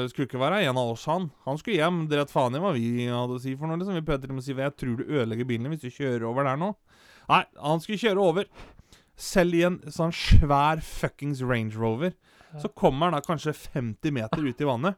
Skulle 0.09 0.25
ikke 0.25 0.41
være 0.41 0.63
en 0.65 0.79
av 0.81 0.93
oss, 0.95 1.03
han. 1.11 1.27
Han 1.45 1.59
skulle 1.61 1.77
hjem. 1.77 1.99
Dere 2.09 2.23
vet 2.23 2.33
faen 2.33 2.57
i 2.57 2.61
hva 2.63 2.71
vi 2.73 2.87
hadde 3.05 3.37
å 3.37 3.43
si 3.43 3.53
for 3.53 3.69
noe, 3.69 3.77
liksom. 3.77 3.99
Vi 3.99 4.07
prøvde 4.07 4.25
til 4.25 4.33
og 4.33 4.39
med 4.39 4.41
å 4.41 4.47
si 4.47 4.55
Jeg 4.57 4.77
tror 4.81 4.95
du 4.97 5.03
ødelegger 5.11 5.49
bilen 5.51 5.69
hvis 5.75 5.83
du 5.83 5.93
kjører 5.93 6.25
over 6.31 6.49
der 6.49 6.57
nå. 6.63 6.71
Nei, 7.29 7.43
han 7.61 7.83
skulle 7.83 8.01
kjøre 8.01 8.23
over. 8.31 8.49
Selv 9.21 9.53
i 9.57 9.63
en 9.67 9.77
sånn 9.93 10.13
svær 10.15 10.81
fuckings 10.81 11.43
Range 11.45 11.75
Rover. 11.77 12.15
Så 12.59 12.67
kommer 12.75 13.07
han 13.07 13.15
da 13.15 13.21
kanskje 13.23 13.53
50 13.55 14.11
meter 14.17 14.41
ut 14.43 14.61
i 14.61 14.67
vannet. 14.67 14.97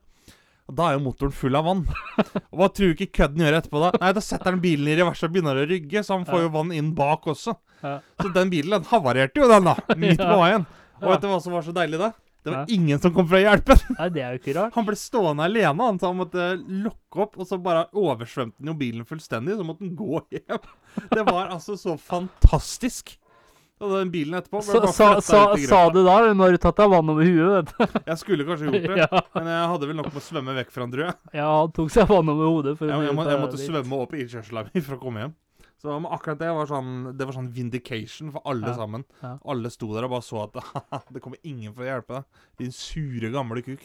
Og 0.71 0.77
Da 0.79 0.85
er 0.87 0.95
jo 0.95 1.03
motoren 1.03 1.33
full 1.35 1.57
av 1.59 1.65
vann. 1.67 1.81
Og 2.23 2.55
Hva 2.61 2.69
tror 2.71 2.93
du 2.93 2.95
ikke 2.95 3.11
kødden 3.19 3.43
gjør 3.43 3.57
etterpå, 3.59 3.81
da? 3.83 3.89
Nei, 3.99 4.13
Da 4.15 4.23
setter 4.23 4.53
han 4.55 4.61
bilen 4.63 4.87
i 4.87 4.95
revers 4.95 5.21
og 5.27 5.33
begynner 5.35 5.59
å 5.59 5.67
rygge, 5.69 6.01
så 6.07 6.15
han 6.15 6.23
får 6.29 6.45
jo 6.45 6.51
vann 6.55 6.71
inn 6.73 6.93
bak 6.97 7.27
også. 7.33 7.57
Så 7.83 8.31
den 8.33 8.49
bilen 8.53 8.77
den 8.77 8.87
havarerte 8.89 9.43
jo, 9.43 9.49
den, 9.51 9.67
da. 9.67 9.75
Midt 9.99 10.21
på 10.23 10.37
veien. 10.39 10.63
Og 11.03 11.09
vet 11.11 11.25
du 11.25 11.27
hva 11.33 11.41
som 11.43 11.53
var 11.57 11.65
så 11.67 11.75
deilig, 11.75 11.99
da? 11.99 12.13
Det 12.43 12.51
var 12.51 12.71
ingen 12.75 12.99
som 12.99 13.13
kom 13.15 13.27
for 13.27 13.37
å 13.39 13.43
hjelpe. 13.43 13.75
Nei, 13.99 14.07
det 14.11 14.23
er 14.23 14.33
jo 14.35 14.39
ikke 14.41 14.53
rart. 14.57 14.73
Han 14.75 14.87
ble 14.87 14.95
stående 14.99 15.45
alene, 15.47 15.85
han, 15.87 15.99
så 15.99 16.09
han 16.09 16.17
måtte 16.19 16.47
lokke 16.59 17.21
opp, 17.23 17.37
og 17.39 17.47
så 17.47 17.59
bare 17.63 17.85
oversvømte 17.95 18.59
han 18.59 18.71
jo 18.71 18.75
bilen 18.81 19.05
fullstendig. 19.07 19.55
Så 19.59 19.67
måtte 19.67 19.85
han 19.85 19.93
gå 19.99 20.19
hjem. 20.35 20.65
Det 21.11 21.23
var 21.27 21.53
altså 21.55 21.77
så 21.79 21.95
fantastisk. 21.99 23.13
Og 23.83 23.91
den 23.97 24.11
bilen 24.13 24.37
etterpå 24.39 24.61
ble 24.63 24.79
bare 24.79 24.91
sa, 24.95 25.07
sa, 25.19 25.41
sa 25.59 25.81
du 25.91 25.99
da? 26.05 26.15
Nå 26.31 26.45
har 26.45 26.55
du 26.55 26.59
tatt 26.63 26.79
deg 26.79 26.91
vann 26.93 27.11
over 27.11 27.27
huet. 27.27 27.73
Jeg 28.09 28.17
skulle 28.21 28.45
kanskje 28.47 28.69
gjort 28.71 28.87
det, 28.87 28.99
ja. 29.03 29.21
men 29.35 29.49
jeg 29.51 29.69
hadde 29.73 29.89
vel 29.89 29.97
nok 29.99 30.09
med 30.11 30.19
å 30.21 30.25
svømme 30.29 30.55
vekk 30.61 30.71
fra 30.73 30.85
han, 30.85 30.93
tror 30.93 31.05
jeg. 31.09 31.15
ja, 31.41 31.47
han 31.59 31.73
tok 31.75 31.91
seg 31.93 32.07
vann 32.11 32.31
over 32.33 32.51
hodet. 32.53 32.75
Jeg, 32.79 32.91
jeg, 32.93 33.15
må, 33.17 33.25
jeg 33.27 33.41
måtte 33.43 33.59
litt. 33.59 33.67
svømme 33.67 33.99
opp 34.05 34.15
i 34.15 34.21
innkjørselen 34.23 34.69
min 34.73 34.85
for 34.87 34.97
å 34.97 35.01
komme 35.03 35.25
hjem. 35.25 35.33
Så 35.83 35.97
akkurat 36.15 36.39
det 36.39 36.51
var 36.55 36.69
sånn 36.69 36.91
Det 37.19 37.25
var 37.27 37.35
sånn 37.35 37.49
vindication 37.51 38.29
for 38.31 38.45
alle 38.47 38.69
Ja, 38.71 38.77
sammen. 38.77 39.03
ja. 39.19 39.33
Alle 39.51 39.67
sto 39.73 39.89
der 39.91 40.07
og 40.07 40.13
bare 40.15 40.23
så 40.23 40.45
at 40.45 40.55
det 41.13 41.19
kommer 41.25 41.41
ingen 41.43 41.73
for 41.75 41.83
å 41.83 41.89
hjelpe 41.89 42.21
deg. 42.21 42.41
Din 42.63 42.71
sure, 42.71 43.33
gamle 43.33 43.65
kuk. 43.65 43.83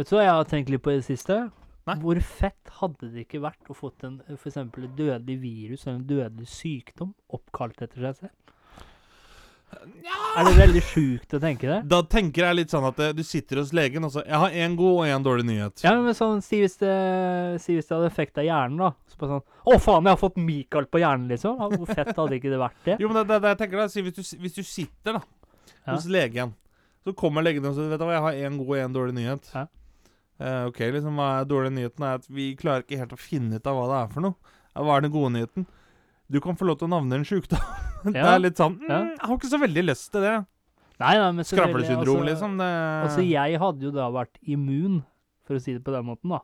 Vet 0.00 0.08
du 0.08 0.16
hva 0.16 0.24
jeg 0.24 0.32
har 0.38 0.48
tenkt 0.48 0.72
litt 0.72 0.84
på 0.84 0.94
i 0.94 0.98
det 1.02 1.04
siste? 1.10 1.36
Nei. 1.86 1.98
Hvor 2.02 2.18
fett 2.24 2.72
hadde 2.80 3.12
det 3.12 3.26
ikke 3.26 3.42
vært 3.44 3.68
å 3.70 3.76
fått 3.76 4.02
en 4.08 4.16
for 4.40 4.48
et 4.56 4.96
dødelig 4.98 5.36
virus 5.44 5.84
eller 5.86 6.00
en 6.00 6.08
dødelig 6.08 6.48
sykdom 6.50 7.12
oppkalt 7.36 7.84
etter 7.84 8.02
seg 8.08 8.16
selv? 8.24 8.45
Er 10.36 10.46
det 10.46 10.52
veldig 10.58 10.80
sjukt 10.84 11.34
å 11.36 11.40
tenke 11.42 11.66
det? 11.68 11.78
Da 11.90 11.98
tenker 12.06 12.44
jeg 12.46 12.56
litt 12.58 12.72
sånn 12.72 12.84
at 12.86 12.98
eh, 13.02 13.12
du 13.16 13.22
sitter 13.26 13.58
hos 13.60 13.72
legen 13.76 14.04
og 14.06 14.12
så 14.14 14.22
Jeg 14.22 14.38
har 14.42 14.54
én 14.64 14.76
god 14.78 14.92
og 15.00 15.08
én 15.10 15.24
dårlig 15.24 15.46
nyhet. 15.48 15.82
Ja, 15.84 15.94
men 15.98 16.14
sånn, 16.16 16.42
Si 16.44 16.60
hvis 16.62 16.76
det, 16.80 16.92
si 17.64 17.74
hvis 17.76 17.88
det 17.88 17.96
hadde 17.96 18.10
effekt 18.10 18.38
av 18.38 18.46
hjernen, 18.46 18.78
da. 18.84 18.92
Så 19.10 19.18
bare 19.20 19.36
sånn 19.38 19.44
Å, 19.74 19.78
faen, 19.82 20.06
jeg 20.06 20.14
har 20.14 20.20
fått 20.20 20.38
Michael 20.38 20.86
på 20.92 21.00
hjernen, 21.02 21.26
liksom. 21.32 21.58
Hvor 21.74 21.88
fett 21.90 22.12
hadde 22.14 22.38
ikke 22.38 22.52
det 22.52 22.60
vært, 22.62 22.78
det? 22.86 22.98
Jo, 23.02 23.10
men 23.10 23.18
det, 23.20 23.24
det, 23.32 23.40
det 23.42 23.54
jeg 23.54 23.60
tenker 23.64 23.82
da, 23.82 23.88
si 23.92 24.04
hvis, 24.06 24.16
du, 24.20 24.36
hvis 24.44 24.58
du 24.58 24.62
sitter 24.62 25.18
da 25.18 25.24
Ja. 25.86 25.94
hos 25.96 26.06
legen, 26.10 26.54
så 27.06 27.14
kommer 27.14 27.42
legen 27.46 27.66
og 27.66 27.74
sier 27.78 27.90
Vet 27.90 28.00
du 28.02 28.06
hva, 28.06 28.14
jeg 28.16 28.24
har 28.26 28.38
én 28.50 28.60
god 28.60 28.70
og 28.74 28.78
én 28.84 28.94
dårlig 28.94 29.16
nyhet. 29.18 29.50
Ja. 29.54 29.66
Uh, 30.36 30.66
ok, 30.68 30.82
liksom 30.92 31.16
hva 31.16 31.30
er 31.40 31.46
dårlig 31.48 31.72
nyheten? 31.72 32.04
er 32.04 32.18
at 32.20 32.26
vi 32.28 32.50
klarer 32.58 32.84
ikke 32.84 32.98
helt 33.00 33.14
å 33.16 33.18
finne 33.20 33.56
ut 33.58 33.66
av 33.70 33.78
hva 33.78 33.86
det 33.90 33.98
er 34.02 34.10
for 34.12 34.26
noe. 34.26 34.54
Hva 34.76 34.98
er 34.98 35.06
den 35.06 35.14
gode 35.14 35.32
nyheten? 35.32 35.66
Du 36.30 36.40
kan 36.40 36.56
få 36.58 36.66
lov 36.66 36.78
til 36.80 36.88
å 36.88 36.90
navne 36.96 37.12
en 37.20 37.24
sjukdom. 37.24 37.60
det 38.04 38.14
Ja. 38.16 38.34
er 38.34 38.38
litt 38.42 38.56
sånn 38.58 38.78
mm, 38.80 38.88
Ja. 38.88 39.00
Jeg 39.14 39.20
har 39.22 39.36
ikke 39.38 39.50
så 39.52 39.60
veldig 39.62 39.84
lyst 39.86 40.10
til 40.12 40.20
det. 40.26 40.34
Nei, 40.98 41.12
nei, 41.20 41.30
men 41.36 41.44
selvfølgelig, 41.44 41.84
Skravlesyndrom, 41.86 42.20
altså- 42.22 42.28
liksom. 42.30 42.58
Det, 42.58 42.70
Altså, 43.06 43.22
jeg 43.30 43.58
hadde 43.60 43.80
jo 43.82 43.90
da 43.92 44.06
vært 44.10 44.38
immun, 44.48 45.02
for 45.44 45.54
å 45.56 45.60
si 45.62 45.72
det 45.76 45.84
på 45.84 45.92
den 45.92 46.04
måten, 46.08 46.30
da. 46.32 46.40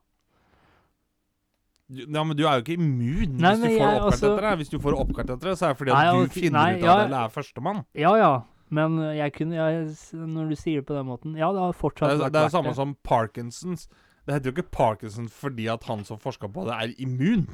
Du- 1.93 2.07
Ja, 2.09 2.23
men 2.25 2.37
du 2.37 2.45
er 2.47 2.61
jo 2.61 2.63
ikke 2.65 2.77
immun 2.79 3.39
Nei, 3.41 3.55
hvis 3.57 3.61
du 3.63 3.69
får 3.69 3.73
jeg- 3.73 3.81
oppkalt 3.81 4.13
altså- 4.13 4.33
etter 4.33 4.41
det. 4.51 4.59
Hvis 4.59 4.71
du 4.71 4.79
får 4.79 4.93
oppkalt 4.99 5.31
etter 5.31 5.49
det, 5.51 5.59
så 5.59 5.65
er 5.67 5.69
det 5.75 5.79
fordi 5.79 5.93
Nei, 5.93 6.07
at 6.07 6.13
du 6.15 6.21
altså, 6.21 6.41
finner 6.41 6.53
nei, 6.53 6.73
ut 6.77 6.83
ja. 6.85 6.93
av 6.93 6.99
det, 6.99 7.07
eller 7.07 7.25
er 7.25 7.29
førstemann. 7.29 7.85
Ja 7.95 8.15
ja, 8.17 8.43
men 8.71 8.97
jeg 9.17 9.33
kunne 9.35 9.53
jeg, 9.55 9.89
s- 9.91 10.13
Når 10.15 10.49
du 10.49 10.55
sier 10.57 10.81
det 10.81 10.87
på 10.87 10.95
den 10.95 11.07
måten 11.07 11.37
Ja, 11.37 11.53
det 11.53 11.61
har 11.61 11.73
Det 11.73 11.81
fortsatt 11.81 12.11
er, 12.11 12.17
vært 12.19 12.33
det 12.33 12.41
er 12.41 12.49
verdt 12.49 12.53
samme 12.53 12.75
som 12.75 12.97
Parkinsons. 13.05 13.89
Det 14.27 14.35
heter 14.35 14.53
jo 14.53 14.63
ikke 14.63 14.71
Parkinson 14.71 15.29
fordi 15.29 15.67
at 15.73 15.83
han 15.85 16.05
som 16.05 16.17
forska 16.19 16.49
på 16.53 16.65
det, 16.65 16.73
er 16.73 16.95
immun. 17.03 17.49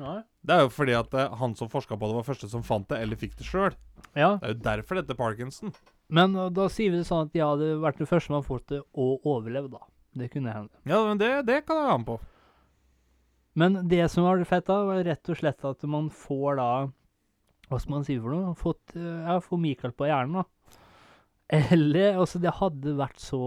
Nei. 0.00 0.20
Det 0.42 0.54
er 0.56 0.64
jo 0.64 0.70
fordi 0.74 0.94
at 0.98 1.12
eh, 1.14 1.34
han 1.38 1.54
som 1.58 1.70
forska 1.70 1.96
på 1.98 2.08
det, 2.10 2.16
var 2.16 2.26
første 2.26 2.48
som 2.50 2.64
fant 2.66 2.88
det, 2.90 2.98
eller 3.04 3.18
fikk 3.18 3.36
det 3.38 3.46
sjøl. 3.46 3.76
Ja, 4.14 4.36
Det 4.42 4.48
er 4.48 4.54
jo 4.54 4.62
derfor 4.66 4.98
dette 5.00 5.16
Parkinson. 5.18 5.74
men 6.18 6.34
uh, 6.36 6.50
da 6.52 6.68
sier 6.72 6.92
vi 6.92 7.00
det 7.00 7.08
sånn 7.08 7.28
at 7.28 7.36
jeg 7.36 7.46
hadde 7.46 7.76
vært 7.82 8.00
den 8.02 8.10
første 8.10 8.30
som 8.30 8.38
har 8.38 8.46
fått 8.46 8.68
det 8.74 8.82
og 8.92 9.26
overlevd, 9.26 9.74
da. 9.76 9.86
Det 10.14 10.30
kunne 10.30 10.54
hende. 10.54 10.70
Ja, 10.86 11.00
men 11.06 11.18
det, 11.18 11.30
det 11.48 11.64
kan 11.66 11.80
jeg 11.80 11.88
være 11.88 12.00
med 12.02 12.08
på. 12.10 12.18
Men 13.58 13.78
det 13.90 14.02
som 14.10 14.26
var 14.26 14.42
fett, 14.46 14.66
da, 14.66 14.80
var 14.86 15.02
rett 15.06 15.30
og 15.30 15.38
slett 15.38 15.66
at 15.66 15.86
man 15.86 16.10
får 16.10 16.58
da 16.58 16.68
Hva 17.70 17.78
skal 17.78 17.94
man 17.94 18.06
si 18.06 18.16
for 18.18 18.34
noe? 18.34 18.54
Fått 18.58 18.96
uh, 18.98 19.22
Ja, 19.26 19.38
får 19.42 19.62
Michael 19.62 19.94
på 19.94 20.10
hjernen, 20.10 20.42
da. 20.42 20.80
Eller 21.74 22.18
Altså, 22.18 22.40
det 22.42 22.56
hadde 22.58 22.96
vært 22.98 23.22
så 23.22 23.40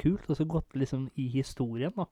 kult, 0.00 0.28
og 0.28 0.38
så 0.38 0.48
gått 0.48 0.76
liksom 0.78 1.08
i 1.20 1.28
historien, 1.34 1.92
da. 1.96 2.08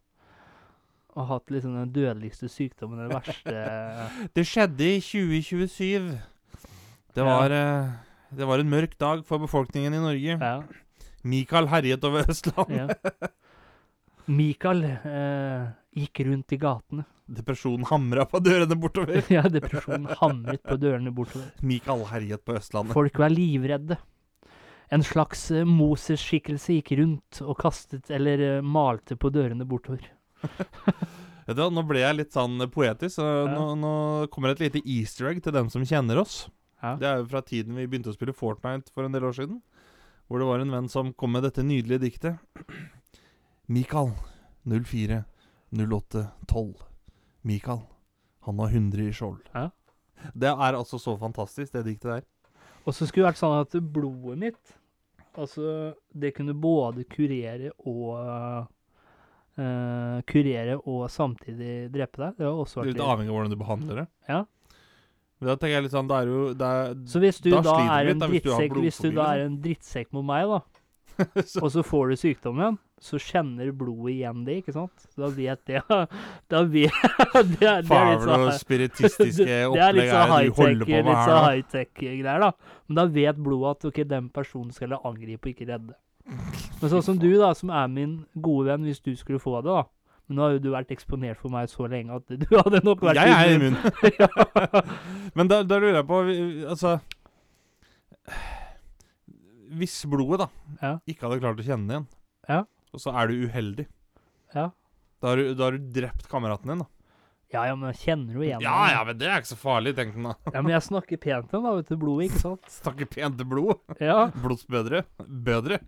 Og 1.18 1.26
hatt 1.32 1.50
liksom 1.50 1.74
den 1.74 1.90
dødeligste 1.94 2.50
sykdommen, 2.52 3.00
den 3.02 3.10
verste 3.10 3.54
Det 4.36 4.44
skjedde 4.46 4.92
i 4.94 5.00
2027. 5.02 6.12
Det 7.16 7.24
var, 7.26 7.50
ja. 7.50 7.70
det 8.38 8.46
var 8.46 8.62
en 8.62 8.70
mørk 8.70 8.94
dag 9.00 9.24
for 9.26 9.42
befolkningen 9.42 9.96
i 9.98 10.02
Norge. 10.04 10.38
Ja. 10.38 10.54
Mikael 11.26 11.66
herjet 11.72 12.04
over 12.06 12.28
Østlandet. 12.30 12.94
ja. 12.94 13.28
Michael 14.28 14.84
eh, 14.84 15.70
gikk 15.96 16.20
rundt 16.28 16.52
i 16.52 16.58
gatene. 16.60 17.06
Depresjonen 17.28 17.86
hamra 17.88 18.24
på 18.28 18.40
dørene 18.44 18.76
bortover. 18.80 19.24
ja, 19.36 19.42
depresjonen 19.48 20.08
hamret 20.20 20.62
på 20.64 20.76
dørene 20.80 21.12
bortover. 21.16 21.50
Mikael 21.64 22.04
herjet 22.12 22.44
på 22.44 22.56
Østlandet. 22.60 22.96
Folk 22.96 23.18
var 23.20 23.32
livredde. 23.32 23.98
En 24.92 25.04
slags 25.04 25.50
uh, 25.52 25.64
Moses-skikkelse 25.68 26.78
gikk 26.78 26.94
rundt 27.00 27.42
og 27.44 27.58
kastet 27.60 28.08
eller 28.14 28.44
eh, 28.46 28.62
malte 28.64 29.18
på 29.20 29.28
dørene 29.32 29.66
bortover. 29.68 30.06
Vet 31.48 31.56
du 31.56 31.62
hva, 31.62 31.70
Nå 31.72 31.82
ble 31.88 32.02
jeg 32.02 32.16
litt 32.18 32.36
sånn 32.36 32.60
poetisk. 32.72 33.16
Så 33.18 33.26
nå, 33.48 33.64
nå 33.80 33.92
kommer 34.34 34.52
et 34.52 34.60
lite 34.60 34.82
easter 34.84 35.30
egg 35.30 35.40
til 35.44 35.54
dem 35.56 35.70
som 35.72 35.86
kjenner 35.88 36.20
oss. 36.20 36.42
Ja. 36.82 36.94
Det 37.00 37.08
er 37.08 37.22
jo 37.22 37.30
fra 37.30 37.42
tiden 37.42 37.78
vi 37.78 37.86
begynte 37.88 38.12
å 38.12 38.16
spille 38.16 38.36
Fortnite 38.36 38.92
for 38.94 39.06
en 39.08 39.14
del 39.16 39.26
år 39.26 39.38
siden. 39.38 39.62
Hvor 40.28 40.42
det 40.42 40.48
var 40.50 40.60
en 40.60 40.74
venn 40.74 40.90
som 40.92 41.14
kom 41.16 41.32
med 41.34 41.46
dette 41.46 41.64
nydelige 41.64 42.04
diktet. 42.04 42.76
Mikael 43.72 44.12
04 44.68 45.22
08 45.72 46.26
12. 46.48 46.84
Mikael, 47.48 47.80
han 48.44 48.60
har 48.60 48.74
100 48.76 49.08
i 49.08 49.14
skjold. 49.16 49.40
Ja. 49.54 49.70
Det 50.34 50.50
er 50.50 50.76
altså 50.76 50.98
så 51.00 51.14
fantastisk, 51.16 51.72
det 51.72 51.86
diktet 51.86 52.10
der. 52.10 52.26
Og 52.84 52.94
så 52.96 53.06
skulle 53.06 53.24
det 53.24 53.32
vært 53.32 53.40
sånn 53.40 53.60
at 53.60 53.80
blodet 53.92 54.38
mitt 54.40 54.76
Altså, 55.38 55.92
det 56.10 56.32
kunne 56.34 56.54
både 56.58 57.04
kurere 57.06 57.68
og 57.86 58.66
eh, 59.58 60.20
Kurere 60.28 60.78
og 60.80 61.08
samtidig 61.12 61.90
drepe 61.94 62.22
deg. 62.22 62.38
Det 62.38 62.46
har 62.48 62.54
også 62.62 62.80
vært 62.82 62.92
litt 62.94 63.04
avhengig 63.04 63.32
av 63.32 63.36
hvordan 63.38 63.54
du 63.54 63.60
behandler 63.60 64.00
det. 64.02 64.06
Ja. 64.30 64.40
Men 65.38 65.52
da 65.52 65.54
tenker 65.54 65.76
jeg 65.76 65.86
litt 65.86 65.94
sånn, 65.94 66.08
det 66.10 66.16
er 66.18 66.30
jo 66.32 66.40
det 66.58 66.68
er, 66.80 66.96
Så 67.06 67.20
hvis 67.22 67.36
du 67.44 67.52
Da 67.52 67.60
da, 67.62 67.76
er 68.00 68.08
en 68.10 68.18
da, 68.18 68.26
drittsekk 68.26 68.72
Hvis 68.82 68.96
du 69.04 69.12
da 69.14 69.26
er 69.36 69.44
en 69.46 69.60
drittsekk 69.62 70.08
mot 70.16 70.26
meg, 70.26 70.50
da, 70.50 70.58
så, 71.46 71.60
og 71.62 71.70
så 71.74 71.84
får 71.86 72.10
du 72.10 72.16
sykdommen, 72.18 72.78
så 73.02 73.18
kjenner 73.22 73.70
blodet 73.70 74.16
igjen 74.16 74.40
det, 74.46 74.56
ikke 74.64 74.74
sant? 74.74 75.04
Så 75.14 75.22
da 75.22 75.28
vet 75.36 75.62
det 75.70 75.82
Da 76.50 76.64
vet 76.66 76.98
det, 77.54 77.70
er- 77.70 77.86
det 77.86 78.00
er 78.00 78.10
litt 78.10 78.26
sånn 78.26 78.42
noe 78.48 78.56
spiritistiske 78.58 79.46
det 79.46 79.60
opplegg 79.70 80.02
er 80.08 80.10
sånn 80.10 80.34
det 80.34 80.50
du 80.50 80.58
holder 80.58 80.90
high-tech 80.90 80.90
her, 80.90 81.06
da. 81.06 81.12
litt 81.12 81.30
sånn 81.30 81.44
high-tech-greier, 81.46 82.44
da. 82.48 82.50
Men 82.88 82.98
da 82.98 83.06
vet 83.20 83.40
blodet 83.46 83.70
at 83.78 83.88
ok, 83.92 84.02
den 84.10 84.28
personen 84.34 84.74
skal 84.74 84.94
jeg 84.96 85.04
angripe 85.12 85.46
og 85.46 85.54
ikke 85.54 85.70
redde. 85.70 85.94
Men 86.28 86.90
sånn 86.92 87.02
som 87.04 87.18
du, 87.20 87.30
da, 87.40 87.52
som 87.56 87.70
er 87.72 87.86
min 87.90 88.18
gode 88.44 88.68
venn, 88.68 88.84
hvis 88.86 89.00
du 89.04 89.14
skulle 89.16 89.40
få 89.42 89.58
det, 89.64 89.70
da. 89.72 89.84
Men 90.28 90.36
nå 90.36 90.42
har 90.44 90.56
jo 90.56 90.60
du 90.66 90.70
vært 90.74 90.90
eksponert 90.92 91.38
for 91.40 91.48
meg 91.54 91.70
så 91.72 91.86
lenge 91.88 92.12
at 92.18 92.28
du 92.28 92.44
hadde 92.52 92.82
nok 92.84 93.00
vært 93.00 93.16
Jeg 93.16 93.32
er 93.32 93.54
immun. 93.56 93.78
Men 95.38 95.48
da, 95.48 95.62
da 95.64 95.78
lurer 95.80 96.02
jeg 96.02 96.06
på 96.10 96.18
Altså 96.68 96.98
Hvis 99.78 99.94
blodet 100.08 100.42
da 100.44 100.48
Ja. 100.82 100.92
ikke 101.08 101.24
hadde 101.28 101.40
klart 101.42 101.62
å 101.62 101.64
kjenne 101.64 101.88
igjen, 101.94 102.06
Ja. 102.48 102.60
og 102.92 103.00
så 103.00 103.14
er 103.16 103.28
du 103.32 103.46
uheldig 103.48 103.86
Ja. 104.54 104.70
Da 105.20 105.28
har 105.32 105.36
du, 105.40 105.54
da 105.54 105.64
har 105.64 105.72
du 105.78 105.88
drept 105.92 106.28
kameraten 106.28 106.68
din, 106.74 106.78
da. 106.84 106.86
Ja, 107.52 107.64
ja, 107.64 107.74
men 107.74 107.88
jeg 107.94 108.00
kjenner 108.04 108.34
jo 108.36 108.40
igjen 108.44 108.60
Ja 108.60 108.90
ja, 108.92 109.04
men 109.08 109.16
det 109.18 109.26
er 109.28 109.40
ikke 109.40 109.54
så 109.54 109.58
farlig, 109.60 109.94
tenkte 109.96 110.20
han 110.20 110.28
da. 110.28 110.34
ja, 110.54 110.60
men 110.60 110.72
jeg 110.76 110.84
snakker 110.90 111.16
pent 111.24 111.54
om 111.56 111.64
da, 111.64 111.72
vet 111.80 111.88
du, 111.88 111.96
blodet, 111.96 112.28
ikke 112.28 112.42
sant? 112.44 112.68
Snakker 112.68 113.08
pent 113.16 113.40
til 113.40 113.48
blod. 113.48 113.80
Ja, 114.00 114.26
Blodsbødre? 114.36 115.06
Bødre. 115.24 115.80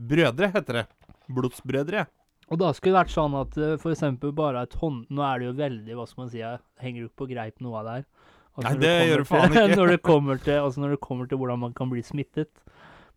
Brødre 0.00 0.50
heter 0.54 0.80
det. 0.80 0.86
Blodsbrødre. 1.30 2.06
og 2.50 2.58
da 2.58 2.72
skulle 2.74 2.96
det 2.96 3.00
vært 3.04 3.14
sånn 3.14 3.36
at 3.38 3.56
eh, 3.60 3.76
for 3.78 3.94
eksempel 3.94 4.32
bare 4.34 4.64
et 4.66 4.74
hånd... 4.80 5.04
Nå 5.12 5.22
er 5.22 5.38
det 5.38 5.50
jo 5.50 5.56
veldig, 5.60 5.96
hva 5.98 6.06
skal 6.08 6.24
man 6.24 6.30
si, 6.32 6.40
jeg 6.42 6.62
henger 6.82 7.04
jo 7.04 7.10
ikke 7.10 7.22
på 7.22 7.28
greip 7.30 7.60
noe 7.62 7.78
av 7.78 7.86
det 7.86 7.96
her. 7.98 8.06
Altså, 8.50 8.64
Nei, 8.66 8.78
det 8.82 8.94
gjør 9.06 9.22
du 9.22 9.28
faen 9.28 9.52
ikke. 9.54 9.76
når 9.80 9.92
det 9.94 10.00
kommer 10.06 10.40
til, 10.42 10.56
altså 10.58 10.82
når 10.82 10.96
det 10.96 11.02
kommer 11.04 11.30
til 11.30 11.40
hvordan 11.40 11.62
man 11.62 11.76
kan 11.76 11.92
bli 11.92 12.02
smittet. 12.04 12.50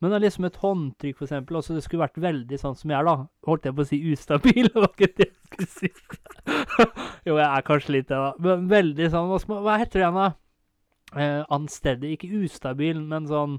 Men 0.04 0.12
det 0.12 0.18
er 0.18 0.24
liksom 0.26 0.46
et 0.50 0.60
håndtrykk, 0.60 1.16
for 1.16 1.26
eksempel. 1.26 1.58
Altså, 1.58 1.78
det 1.78 1.86
skulle 1.86 2.04
vært 2.04 2.20
veldig 2.22 2.58
sånn 2.60 2.76
som 2.76 2.92
jeg 2.92 3.00
er, 3.00 3.08
da. 3.08 3.28
Holdt 3.48 3.68
jeg 3.70 3.76
på 3.78 3.86
å 3.86 3.88
si 3.88 4.00
ustabil? 4.12 4.68
Det 4.74 4.82
var 4.84 4.90
ikke 4.92 5.12
det 5.16 5.30
jeg 5.30 5.48
skulle 5.48 5.70
si. 5.72 5.92
jo, 7.30 7.38
jeg 7.38 7.48
er 7.48 7.66
kanskje 7.70 7.96
litt 7.96 8.10
det, 8.10 8.20
da. 8.20 8.34
Men 8.44 8.66
veldig 8.72 9.08
sånn 9.14 9.30
Hva, 9.30 9.38
skal 9.40 9.56
man, 9.56 9.62
hva 9.64 9.78
heter 9.80 10.02
det 10.02 10.04
igjen, 10.04 10.20
da? 10.20 10.28
Eh, 11.14 11.42
anstendig. 11.56 12.18
Ikke 12.18 12.44
ustabil, 12.44 13.00
men 13.00 13.30
sånn 13.32 13.58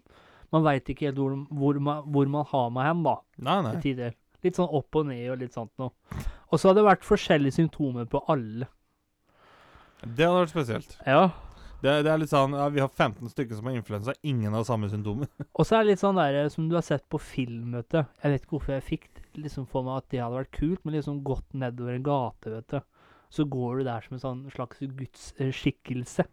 Man 0.54 0.62
veit 0.66 0.90
ikke 0.90 1.08
helt 1.08 1.18
hvor, 1.18 1.34
hvor, 1.50 1.80
man, 1.82 2.04
hvor 2.14 2.30
man 2.30 2.46
har 2.52 2.70
meg 2.74 2.90
hen, 2.90 3.02
da. 3.06 3.16
Nei, 3.42 3.58
nei. 3.66 3.74
Til 3.74 3.88
tider. 3.88 4.14
Litt 4.44 4.60
sånn 4.60 4.70
opp 4.78 5.00
og 5.00 5.08
ned 5.08 5.24
og 5.32 5.40
litt 5.40 5.56
sånt 5.56 5.72
noe. 5.80 6.22
Og 6.52 6.60
så 6.60 6.70
har 6.70 6.76
det 6.78 6.84
vært 6.86 7.06
forskjellige 7.06 7.56
symptomer 7.56 8.06
på 8.10 8.20
alle. 8.30 8.68
Det 10.04 10.26
hadde 10.26 10.44
vært 10.44 10.52
spesielt. 10.52 10.94
Ja. 11.08 11.24
Det, 11.84 11.92
det 12.06 12.12
er 12.12 12.20
litt 12.20 12.30
sånn 12.30 12.54
ja, 12.56 12.68
Vi 12.72 12.80
har 12.80 12.88
15 12.88 13.28
stykker 13.32 13.58
som 13.58 13.66
har 13.68 13.76
influensa, 13.76 14.14
ingen 14.24 14.54
har 14.56 14.64
samme 14.68 14.88
symptomer. 14.92 15.28
Og 15.58 15.66
så 15.66 15.78
er 15.78 15.84
det 15.84 15.94
litt 15.94 16.04
sånn 16.04 16.20
der, 16.20 16.38
som 16.52 16.68
du 16.70 16.78
har 16.78 16.86
sett 16.86 17.04
på 17.12 17.20
film, 17.20 17.74
vet 17.76 17.90
du. 17.92 18.00
Jeg 18.22 18.34
vet 18.34 18.46
ikke 18.46 18.56
hvorfor 18.56 18.76
jeg 18.76 18.86
fikk 18.86 19.10
liksom 19.42 19.66
for 19.68 19.86
meg 19.86 20.00
at 20.00 20.08
det 20.14 20.22
hadde 20.22 20.38
vært 20.38 20.54
kult, 20.54 20.84
men 20.84 20.96
liksom 20.96 21.20
gått 21.26 21.46
nedover 21.56 21.98
en 21.98 22.06
gate, 22.06 22.54
vet 22.54 22.76
du. 22.76 22.78
Så 23.34 23.48
går 23.50 23.80
du 23.80 23.88
der 23.88 24.04
som 24.06 24.16
en 24.16 24.22
sånn 24.22 24.42
slags 24.54 24.80
gudsskikkelse. 24.84 26.28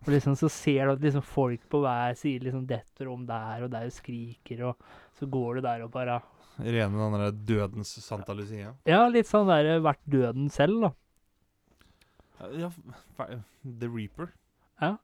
Og 0.00 0.10
liksom 0.14 0.36
så 0.38 0.48
ser 0.52 0.86
du 0.86 0.94
at 0.94 1.02
liksom 1.04 1.24
folk 1.24 1.64
på 1.70 1.82
hver 1.84 2.16
side 2.16 2.46
liksom 2.46 2.64
detter 2.68 3.10
om 3.12 3.26
der 3.28 3.66
og 3.66 3.72
der 3.72 3.88
og 3.90 3.94
skriker, 3.94 4.62
og 4.70 5.18
så 5.18 5.28
går 5.28 5.58
du 5.58 5.66
der 5.68 5.84
og 5.86 5.92
bare 5.94 6.20
Rene 6.60 6.92
den 6.92 7.14
derre 7.14 7.30
dødens 7.32 7.94
Santa 8.04 8.34
Lucia. 8.36 8.74
Ja, 8.88 9.06
litt 9.08 9.28
sånn 9.28 9.48
der 9.48 9.78
vært 9.80 10.02
døden 10.04 10.50
selv, 10.52 10.82
da. 10.82 10.90
Ja, 12.60 12.68
The 13.64 13.88
Reaper. 13.88 14.28
Ja. 14.80 14.94